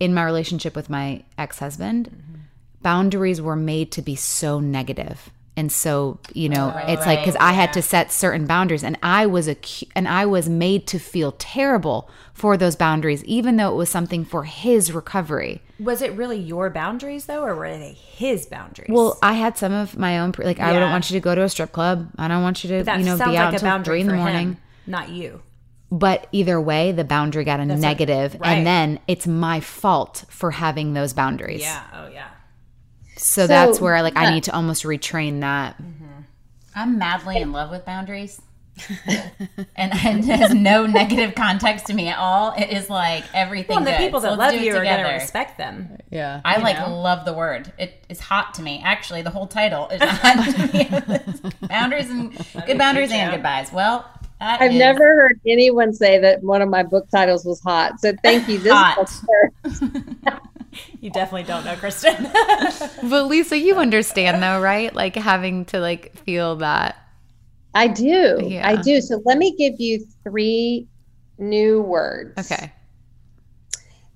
[0.00, 2.40] in my relationship with my ex-husband mm-hmm.
[2.82, 7.18] boundaries were made to be so negative and so you know oh, it's right, like
[7.20, 9.56] because i had to set certain boundaries and i was a
[9.94, 14.24] and i was made to feel terrible for those boundaries even though it was something
[14.24, 15.62] for his recovery.
[15.78, 18.90] Was it really your boundaries though or were they his boundaries?
[18.90, 20.70] Well i had some of my own like yeah.
[20.70, 22.10] i don't want you to go to a strip club.
[22.18, 24.48] I don't want you to you know be out like until three in the morning
[24.48, 25.42] him, not you.
[25.90, 28.48] But either way the boundary got a negative, right.
[28.50, 31.60] and then it's my fault for having those boundaries.
[31.60, 31.84] Yeah.
[31.92, 32.28] Oh yeah
[33.16, 34.20] so, so that's where like yeah.
[34.20, 35.80] I need to almost retrain that.
[35.80, 36.04] Mm-hmm.
[36.74, 38.40] I'm madly in love with boundaries.
[39.76, 42.52] and it has no negative context to me at all.
[42.58, 43.76] It is like everything.
[43.76, 45.96] Well, the people that so love you are going to respect them.
[46.10, 47.00] Yeah, I like know?
[47.00, 47.72] love the word.
[47.78, 48.82] It is hot to me.
[48.84, 51.52] Actually, the whole title is hot to me.
[51.68, 52.36] boundaries and
[52.66, 53.72] good boundaries and goodbyes.
[53.72, 54.04] Well,
[54.40, 54.78] I've is...
[54.78, 58.00] never heard anyone say that one of my book titles was hot.
[58.00, 58.58] So thank you.
[58.58, 59.22] This
[61.00, 62.24] you definitely don't know Kristen.
[63.02, 64.94] but Lisa, you understand though, right?
[64.94, 66.96] Like having to like feel that.
[67.74, 68.40] I do.
[68.42, 68.66] Yeah.
[68.66, 69.00] I do.
[69.00, 70.86] So let me give you three
[71.38, 72.38] new words.
[72.38, 72.72] Okay.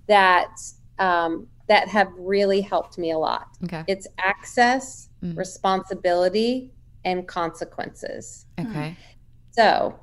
[0.07, 0.51] That
[0.99, 3.49] um, that have really helped me a lot.
[3.65, 3.85] Okay.
[3.87, 5.37] It's access, mm.
[5.37, 6.71] responsibility,
[7.05, 8.47] and consequences.
[8.59, 8.97] Okay.
[9.53, 9.99] So,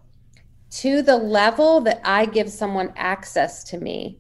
[0.70, 4.20] to the level that I give someone access to me,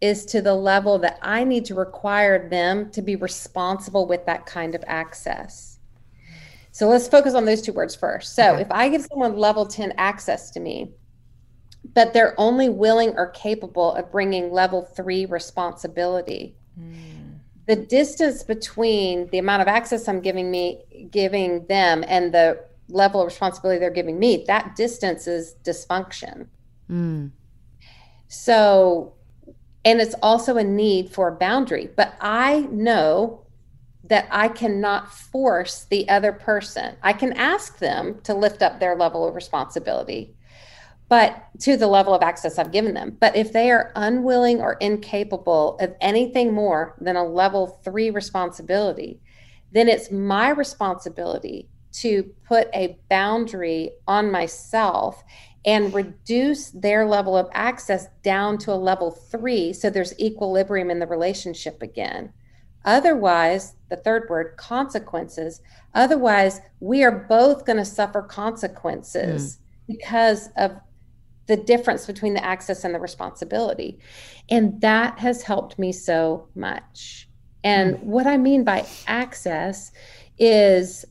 [0.00, 4.46] is to the level that I need to require them to be responsible with that
[4.46, 5.78] kind of access.
[6.70, 8.36] So let's focus on those two words first.
[8.36, 8.62] So okay.
[8.62, 10.92] if I give someone level 10 access to me,
[11.94, 17.38] but they're only willing or capable of bringing level three responsibility, mm.
[17.66, 23.20] the distance between the amount of access I'm giving me, giving them, and the level
[23.20, 26.46] of responsibility they're giving me, that distance is dysfunction.
[26.88, 27.32] Mm.
[28.28, 29.14] So
[29.84, 31.88] and it's also a need for a boundary.
[31.96, 33.46] But I know
[34.04, 36.96] that I cannot force the other person.
[37.02, 40.34] I can ask them to lift up their level of responsibility,
[41.08, 43.16] but to the level of access I've given them.
[43.20, 49.20] But if they are unwilling or incapable of anything more than a level three responsibility,
[49.72, 55.22] then it's my responsibility to put a boundary on myself
[55.64, 60.98] and reduce their level of access down to a level three so there's equilibrium in
[60.98, 62.32] the relationship again.
[62.84, 65.60] Otherwise, the third word, consequences,
[65.94, 69.58] otherwise, we are both going to suffer consequences mm.
[69.88, 70.72] because of
[71.46, 73.98] the difference between the access and the responsibility.
[74.48, 77.28] And that has helped me so much.
[77.64, 78.02] And mm.
[78.04, 79.90] what I mean by access
[80.38, 81.04] is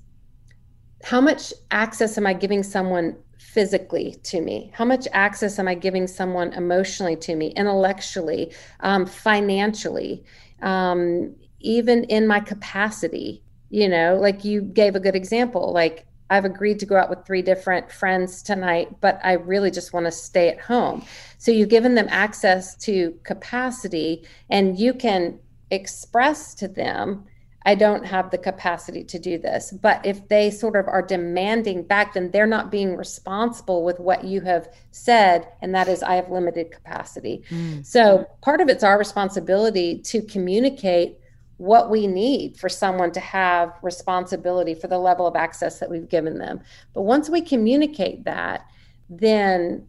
[1.03, 3.17] how much access am I giving someone
[3.57, 4.69] physically to me?
[4.75, 10.23] How much access am I giving someone emotionally to me, intellectually, um, financially,
[10.61, 13.41] um, even in my capacity?
[13.71, 15.73] You know, like you gave a good example.
[15.73, 19.91] Like I've agreed to go out with three different friends tonight, but I really just
[19.91, 21.03] want to stay at home.
[21.39, 25.39] So you've given them access to capacity and you can
[25.71, 27.25] express to them,
[27.67, 29.73] I don't have the capacity to do this.
[29.73, 34.23] But if they sort of are demanding back, then they're not being responsible with what
[34.23, 35.49] you have said.
[35.61, 37.43] And that is, I have limited capacity.
[37.49, 37.85] Mm.
[37.85, 41.19] So part of it's our responsibility to communicate
[41.57, 46.07] what we need for someone to have responsibility for the level of access that we've
[46.07, 46.61] given them.
[46.93, 48.65] But once we communicate that,
[49.09, 49.85] then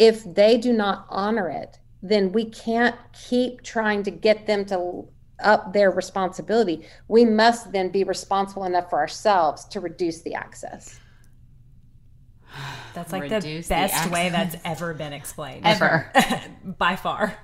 [0.00, 5.06] if they do not honor it, then we can't keep trying to get them to
[5.42, 6.86] up their responsibility.
[7.08, 10.98] We must then be responsible enough for ourselves to reduce the access.
[12.94, 15.64] That's like reduce the best the way that's ever been explained.
[15.64, 16.10] Ever.
[16.64, 17.36] By far.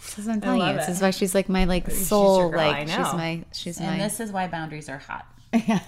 [0.00, 0.74] This is I'm telling you.
[0.74, 2.50] This is why she's like my like soul.
[2.50, 3.98] like she's my she's and my.
[3.98, 5.26] this is why boundaries are hot.
[5.66, 5.80] Yeah,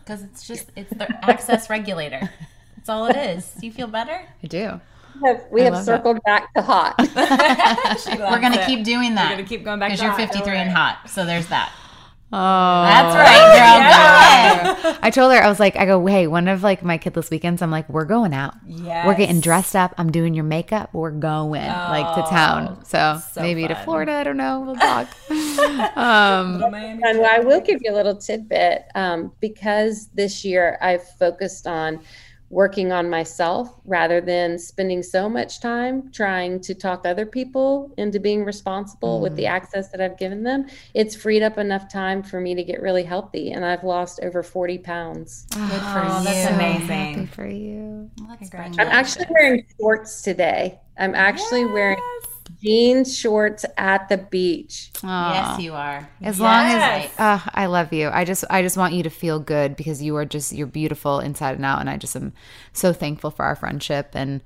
[0.00, 2.30] because it's just it's the access regulator.
[2.76, 3.52] That's all it is.
[3.60, 4.26] Do you feel better?
[4.42, 4.80] I do.
[5.20, 6.24] We have, we have circled that.
[6.24, 6.94] back to hot.
[8.30, 9.30] We're gonna keep doing that.
[9.30, 10.56] We're gonna keep going back because you're 53 right.
[10.58, 11.08] and hot.
[11.08, 11.72] So there's that.
[12.34, 14.92] Oh, that's right, girl.
[14.92, 14.98] Yeah.
[15.02, 17.60] I told her I was like, I go, hey, one of like my kidless weekends,
[17.60, 18.54] I'm like, we're going out.
[18.66, 19.94] Yeah, we're getting dressed up.
[19.98, 20.94] I'm doing your makeup.
[20.94, 22.82] We're going oh, like to town.
[22.86, 23.76] So, so maybe fun.
[23.76, 24.12] to Florida.
[24.12, 24.60] I don't know.
[24.60, 25.08] We'll talk.
[25.94, 31.66] um, and I will give you a little tidbit um, because this year I've focused
[31.66, 32.00] on
[32.52, 38.20] working on myself rather than spending so much time trying to talk other people into
[38.20, 39.22] being responsible mm.
[39.22, 39.48] with the mm.
[39.48, 40.66] access that I've given them.
[40.92, 44.42] It's freed up enough time for me to get really healthy, and I've lost over
[44.42, 45.46] 40 pounds.
[45.50, 46.24] Good for oh, you.
[46.24, 47.14] That's amazing.
[47.14, 48.10] Happy for you.
[48.20, 50.78] Well, I'm actually wearing shorts today.
[50.98, 51.72] I'm actually yes.
[51.72, 51.98] wearing
[52.60, 54.90] jeans shorts at the beach.
[54.94, 55.34] Aww.
[55.34, 56.08] Yes, you are.
[56.20, 56.40] As yes.
[56.40, 59.76] long as uh, I love you, I just I just want you to feel good
[59.76, 62.32] because you are just you're beautiful inside and out, and I just am
[62.72, 64.40] so thankful for our friendship and.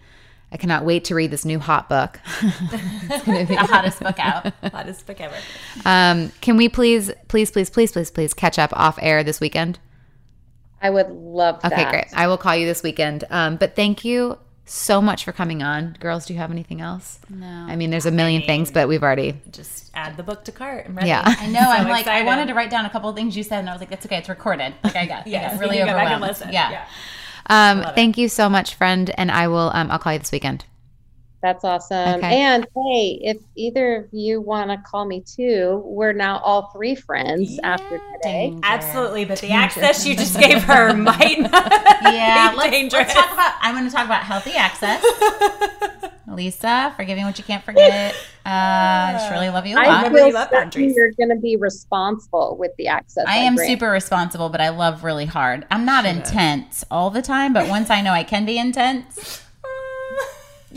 [0.52, 2.20] I cannot wait to read this new hot book.
[2.40, 4.52] it's going to be the hottest book out.
[4.62, 5.34] hottest book ever.
[5.84, 9.80] Um, can we please, please, please, please, please, please catch up off air this weekend?
[10.80, 11.72] I would love that.
[11.72, 12.06] Okay, great.
[12.14, 13.24] I will call you this weekend.
[13.28, 15.96] Um, but thank you so much for coming on.
[16.00, 17.20] Girls, do you have anything else?
[17.30, 17.46] No.
[17.46, 20.44] I mean, there's a million I mean, things, but we've already just add the book
[20.44, 20.88] to cart.
[21.04, 21.60] Yeah, I know.
[21.64, 22.22] so I'm like, excited.
[22.22, 23.90] I wanted to write down a couple of things you said, and I was like,
[23.90, 24.18] that's okay.
[24.18, 24.74] It's recorded.
[24.82, 26.36] Like I got, yeah, really overwhelmed.
[26.50, 26.70] Yeah.
[26.70, 26.86] yeah.
[27.48, 28.22] Um, thank it.
[28.22, 29.70] you so much, friend, and I will.
[29.72, 30.64] Um, I'll call you this weekend.
[31.46, 32.18] That's awesome.
[32.18, 32.40] Okay.
[32.40, 36.96] And hey, if either of you want to call me too, we're now all three
[36.96, 37.74] friends yeah.
[37.74, 38.50] after today.
[38.50, 38.60] Danger.
[38.64, 39.62] Absolutely, but the Danger.
[39.62, 41.70] access you just gave her might not
[42.02, 43.06] yeah, be let's, dangerous.
[43.06, 43.52] Let's talk about.
[43.60, 45.04] I'm going to talk about healthy access.
[46.28, 48.16] Lisa, forgiving what you can't forget.
[48.44, 50.04] Uh, I just really love you a lot.
[50.04, 53.24] I feel you're going to be responsible with the access.
[53.28, 53.70] I, I am grant.
[53.70, 55.64] super responsible, but I love really hard.
[55.70, 59.45] I'm not intense all the time, but once I know I can be intense.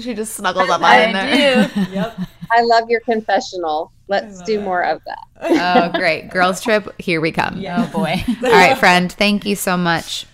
[0.02, 1.68] She just snuggles up behind there.
[1.68, 1.82] Do.
[1.92, 2.18] yep.
[2.52, 3.92] I love your confessional.
[4.08, 5.20] Let's do more of that.
[5.96, 6.30] Oh, great.
[6.32, 7.62] Girls trip, here we come.
[7.62, 7.88] Yeah.
[7.88, 8.22] Oh, boy.
[8.44, 9.10] All right, friend.
[9.12, 10.26] Thank you so much.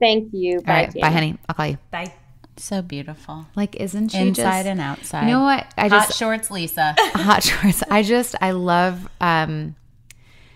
[0.00, 0.60] Thank you.
[0.60, 1.38] Bye, right, bye, honey.
[1.48, 1.78] I'll call you.
[1.90, 2.12] Bye.
[2.56, 3.46] So beautiful.
[3.56, 5.22] Like, isn't she inside just, and outside?
[5.22, 5.66] You know what?
[5.78, 6.94] I just hot shorts, Lisa.
[6.98, 7.82] hot shorts.
[7.90, 9.08] I just I love.
[9.20, 9.76] um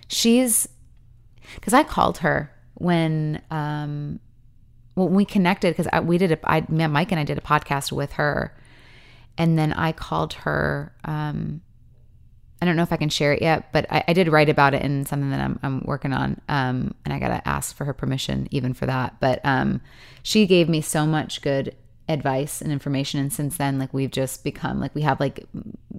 [0.09, 0.69] She's
[1.55, 4.21] because I called her when um
[4.99, 8.15] well, we connected because we did a, I, Mike and I did a podcast with
[8.15, 8.53] her,
[9.39, 10.93] and then I called her.
[11.05, 11.61] Um,
[12.61, 14.75] I don't know if I can share it yet, but I, I did write about
[14.75, 17.95] it in something that I'm, I'm working on, um, and I gotta ask for her
[17.95, 19.20] permission even for that.
[19.20, 19.81] But um,
[20.25, 21.77] she gave me so much good
[22.09, 25.47] advice and information, and since then, like we've just become like we have like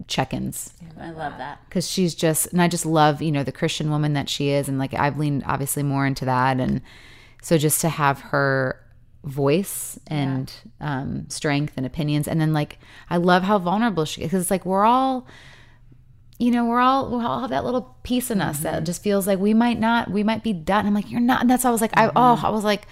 [0.08, 0.74] check-ins.
[1.00, 4.12] I love that because she's just, and I just love you know the Christian woman
[4.12, 6.82] that she is, and like I've leaned obviously more into that, and
[7.42, 8.84] so just to have her
[9.24, 11.02] voice and yeah.
[11.02, 12.28] um, strength and opinions.
[12.28, 12.80] And then like
[13.10, 15.28] I love how vulnerable she is because it's like we're all
[16.40, 18.64] you know, we're all we all have that little piece in us mm-hmm.
[18.64, 20.88] that just feels like we might not, we might be done.
[20.88, 21.42] I'm like, you're not.
[21.42, 22.18] And that's why I was like, mm-hmm.
[22.18, 22.88] I oh, I was like,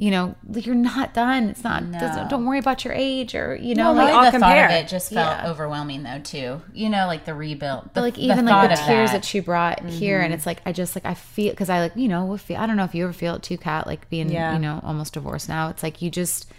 [0.00, 1.50] you know, you're not done.
[1.50, 1.84] It's not.
[1.84, 2.26] No.
[2.30, 3.92] Don't worry about your age or you know.
[3.92, 4.68] like the compare.
[4.68, 5.50] thought of it just felt yeah.
[5.50, 6.62] overwhelming though too.
[6.72, 7.90] You know, like the rebuild.
[7.92, 9.18] The, like even the like the tears that.
[9.18, 9.24] that.
[9.26, 9.88] she brought mm-hmm.
[9.88, 12.56] here, and it's like I just like I feel because I like you know feel,
[12.56, 13.86] I don't know if you ever feel it too, Kat.
[13.86, 14.54] Like being yeah.
[14.54, 15.68] you know almost divorced now.
[15.68, 16.50] It's like you just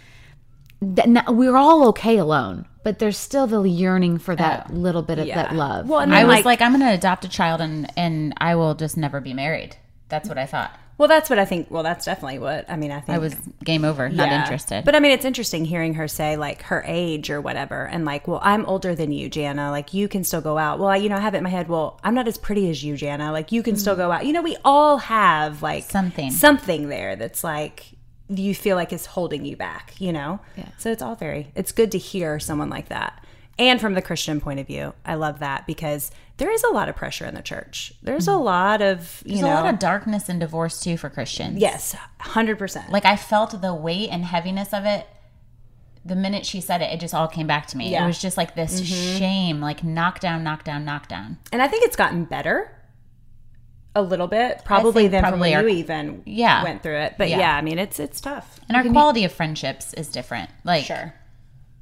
[0.80, 5.52] we're all okay alone, but there's still the yearning for that little bit of that
[5.52, 5.88] love.
[5.88, 8.54] Well, and I was like, like, I'm going to adopt a child and and I
[8.54, 9.74] will just never be married.
[10.08, 10.78] That's what I thought.
[11.02, 11.68] Well, that's what I think.
[11.68, 12.92] Well, that's definitely what I mean.
[12.92, 13.34] I think I was
[13.64, 14.40] game over, not Yeah.
[14.40, 14.84] interested.
[14.84, 18.28] But I mean, it's interesting hearing her say like her age or whatever, and like,
[18.28, 19.72] well, I'm older than you, Jana.
[19.72, 20.78] Like, you can still go out.
[20.78, 21.66] Well, I, you know, I have it in my head.
[21.68, 23.32] Well, I'm not as pretty as you, Jana.
[23.32, 24.02] Like, you can still hmm.
[24.02, 24.26] go out.
[24.26, 26.30] You know, we all have like Something.
[26.30, 27.86] something there that's like
[28.28, 29.94] you feel like is holding you back.
[29.98, 30.38] You know.
[30.56, 30.68] Yeah.
[30.78, 31.50] So it's all very.
[31.56, 33.24] It's good to hear someone like that.
[33.58, 36.12] And from the Christian point of view, I love that because
[36.42, 37.92] there is a lot of pressure in the church.
[38.02, 38.42] There's a mm.
[38.42, 41.58] lot of you There's know, a lot of darkness in divorce too for Christians.
[41.58, 42.90] yes, hundred percent.
[42.90, 45.06] Like I felt the weight and heaviness of it.
[46.04, 47.92] The minute she said it, it just all came back to me.
[47.92, 48.02] Yeah.
[48.02, 49.18] It was just like this mm-hmm.
[49.18, 51.38] shame, like knockdown, knockdown, knockdown.
[51.52, 52.76] And I think it's gotten better
[53.94, 56.64] a little bit, probably think than probably from when our- you even Yeah.
[56.64, 57.14] went through it.
[57.18, 57.38] But Yeah.
[57.38, 57.56] yeah.
[57.56, 58.58] I mean, it's it's tough.
[58.68, 60.50] And our quality of friendships is different.
[60.64, 61.14] Like Sure.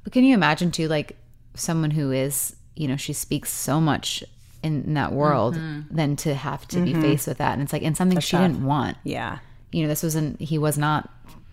[0.03, 1.17] But can you imagine too, like
[1.55, 4.23] someone who is, you know, she speaks so much
[4.63, 5.95] in that world, mm-hmm.
[5.95, 7.01] than to have to be mm-hmm.
[7.01, 8.97] faced with that, and it's like, and something she didn't want.
[9.03, 9.39] Yeah.
[9.71, 10.39] You know, this wasn't.
[10.41, 11.09] He was not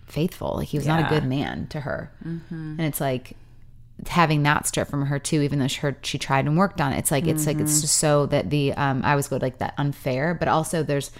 [0.07, 0.55] faithful.
[0.57, 2.53] Like he was not a good man to her, mm-hmm.
[2.53, 3.35] and it's like
[4.07, 5.41] having that stripped from her too.
[5.41, 7.81] Even though she, her, she tried and worked on it, it's like it's like it's
[7.81, 11.11] just so that the um I always go like that unfair, but also there's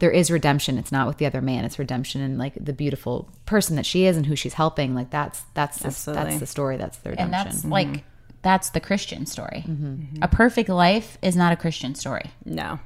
[0.00, 0.78] there is redemption.
[0.78, 1.64] It's not with the other man.
[1.64, 4.94] It's redemption and like the beautiful person that she is and who she's helping.
[4.94, 6.76] Like that's that's the, that's the story.
[6.78, 7.34] That's the redemption.
[7.34, 8.04] and that's like
[8.42, 9.64] that's the Christian story.
[9.66, 9.86] Mm-hmm.
[9.86, 10.22] Mm-hmm.
[10.22, 12.30] A perfect life is not a Christian story.
[12.44, 12.78] No.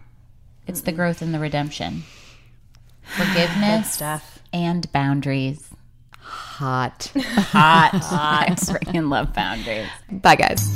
[0.67, 2.03] It's the growth and the redemption.
[3.03, 4.41] Forgiveness stuff.
[4.53, 5.69] and boundaries.
[6.19, 7.13] Hot.
[7.17, 7.91] Hot.
[7.95, 8.51] Hot.
[8.51, 9.89] I freaking love boundaries.
[10.11, 10.73] Bye, guys.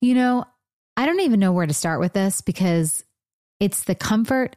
[0.00, 0.44] You know,
[0.96, 3.04] I don't even know where to start with this because
[3.60, 4.56] it's the comfort,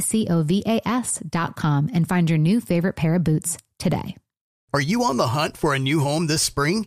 [0.00, 4.16] C O V A S.com, and find your new favorite pair of boots today.
[4.74, 6.86] Are you on the hunt for a new home this spring,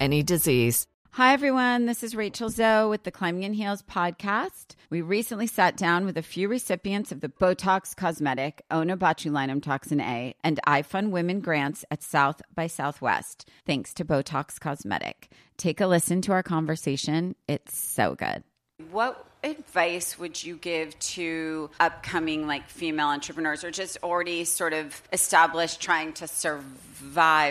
[0.00, 0.86] any disease.
[1.16, 1.86] Hi, everyone.
[1.86, 4.74] This is Rachel Zoe with the Climbing in Heels podcast.
[4.90, 10.34] We recently sat down with a few recipients of the Botox Cosmetic, Onabotulinum Toxin A,
[10.44, 15.30] and iFund Women grants at South by Southwest, thanks to Botox Cosmetic.
[15.56, 17.34] Take a listen to our conversation.
[17.48, 18.44] It's so good.
[18.90, 25.00] What advice would you give to upcoming like female entrepreneurs or just already sort of
[25.14, 26.85] established trying to survive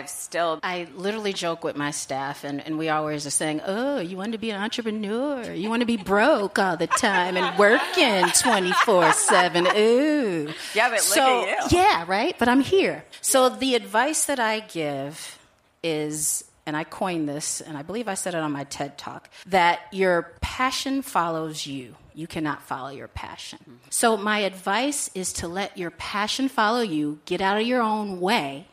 [0.06, 0.60] still?
[0.62, 4.32] I literally joke with my staff, and, and we always are saying, Oh, you want
[4.32, 5.52] to be an entrepreneur?
[5.52, 9.66] You want to be broke all the time and working 24 7.
[9.76, 10.52] Ooh.
[10.74, 11.78] Yeah, but look so, at you.
[11.78, 12.36] Yeah, right?
[12.38, 13.04] But I'm here.
[13.20, 15.38] So the advice that I give
[15.82, 19.30] is, and I coined this, and I believe I said it on my TED Talk,
[19.46, 21.94] that your passion follows you.
[22.14, 23.58] you cannot follow your passion.
[23.62, 23.90] Mm-hmm.
[23.90, 28.20] So, my advice is to let your passion follow you, get out of your own
[28.20, 28.66] way,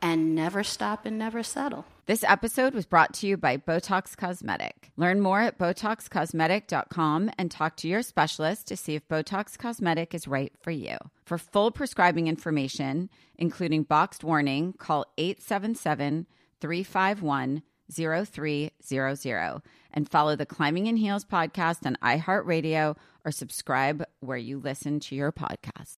[0.00, 1.84] and never stop and never settle.
[2.06, 4.92] This episode was brought to you by Botox Cosmetic.
[4.96, 10.28] Learn more at BotoxCosmetic.com and talk to your specialist to see if Botox Cosmetic is
[10.28, 10.96] right for you.
[11.24, 16.26] For full prescribing information, including boxed warning, call 877
[16.60, 17.62] 351
[17.92, 19.62] 0300
[19.92, 25.14] and follow the Climbing in Heels podcast on iHeartRadio or subscribe where you listen to
[25.14, 25.94] your podcast.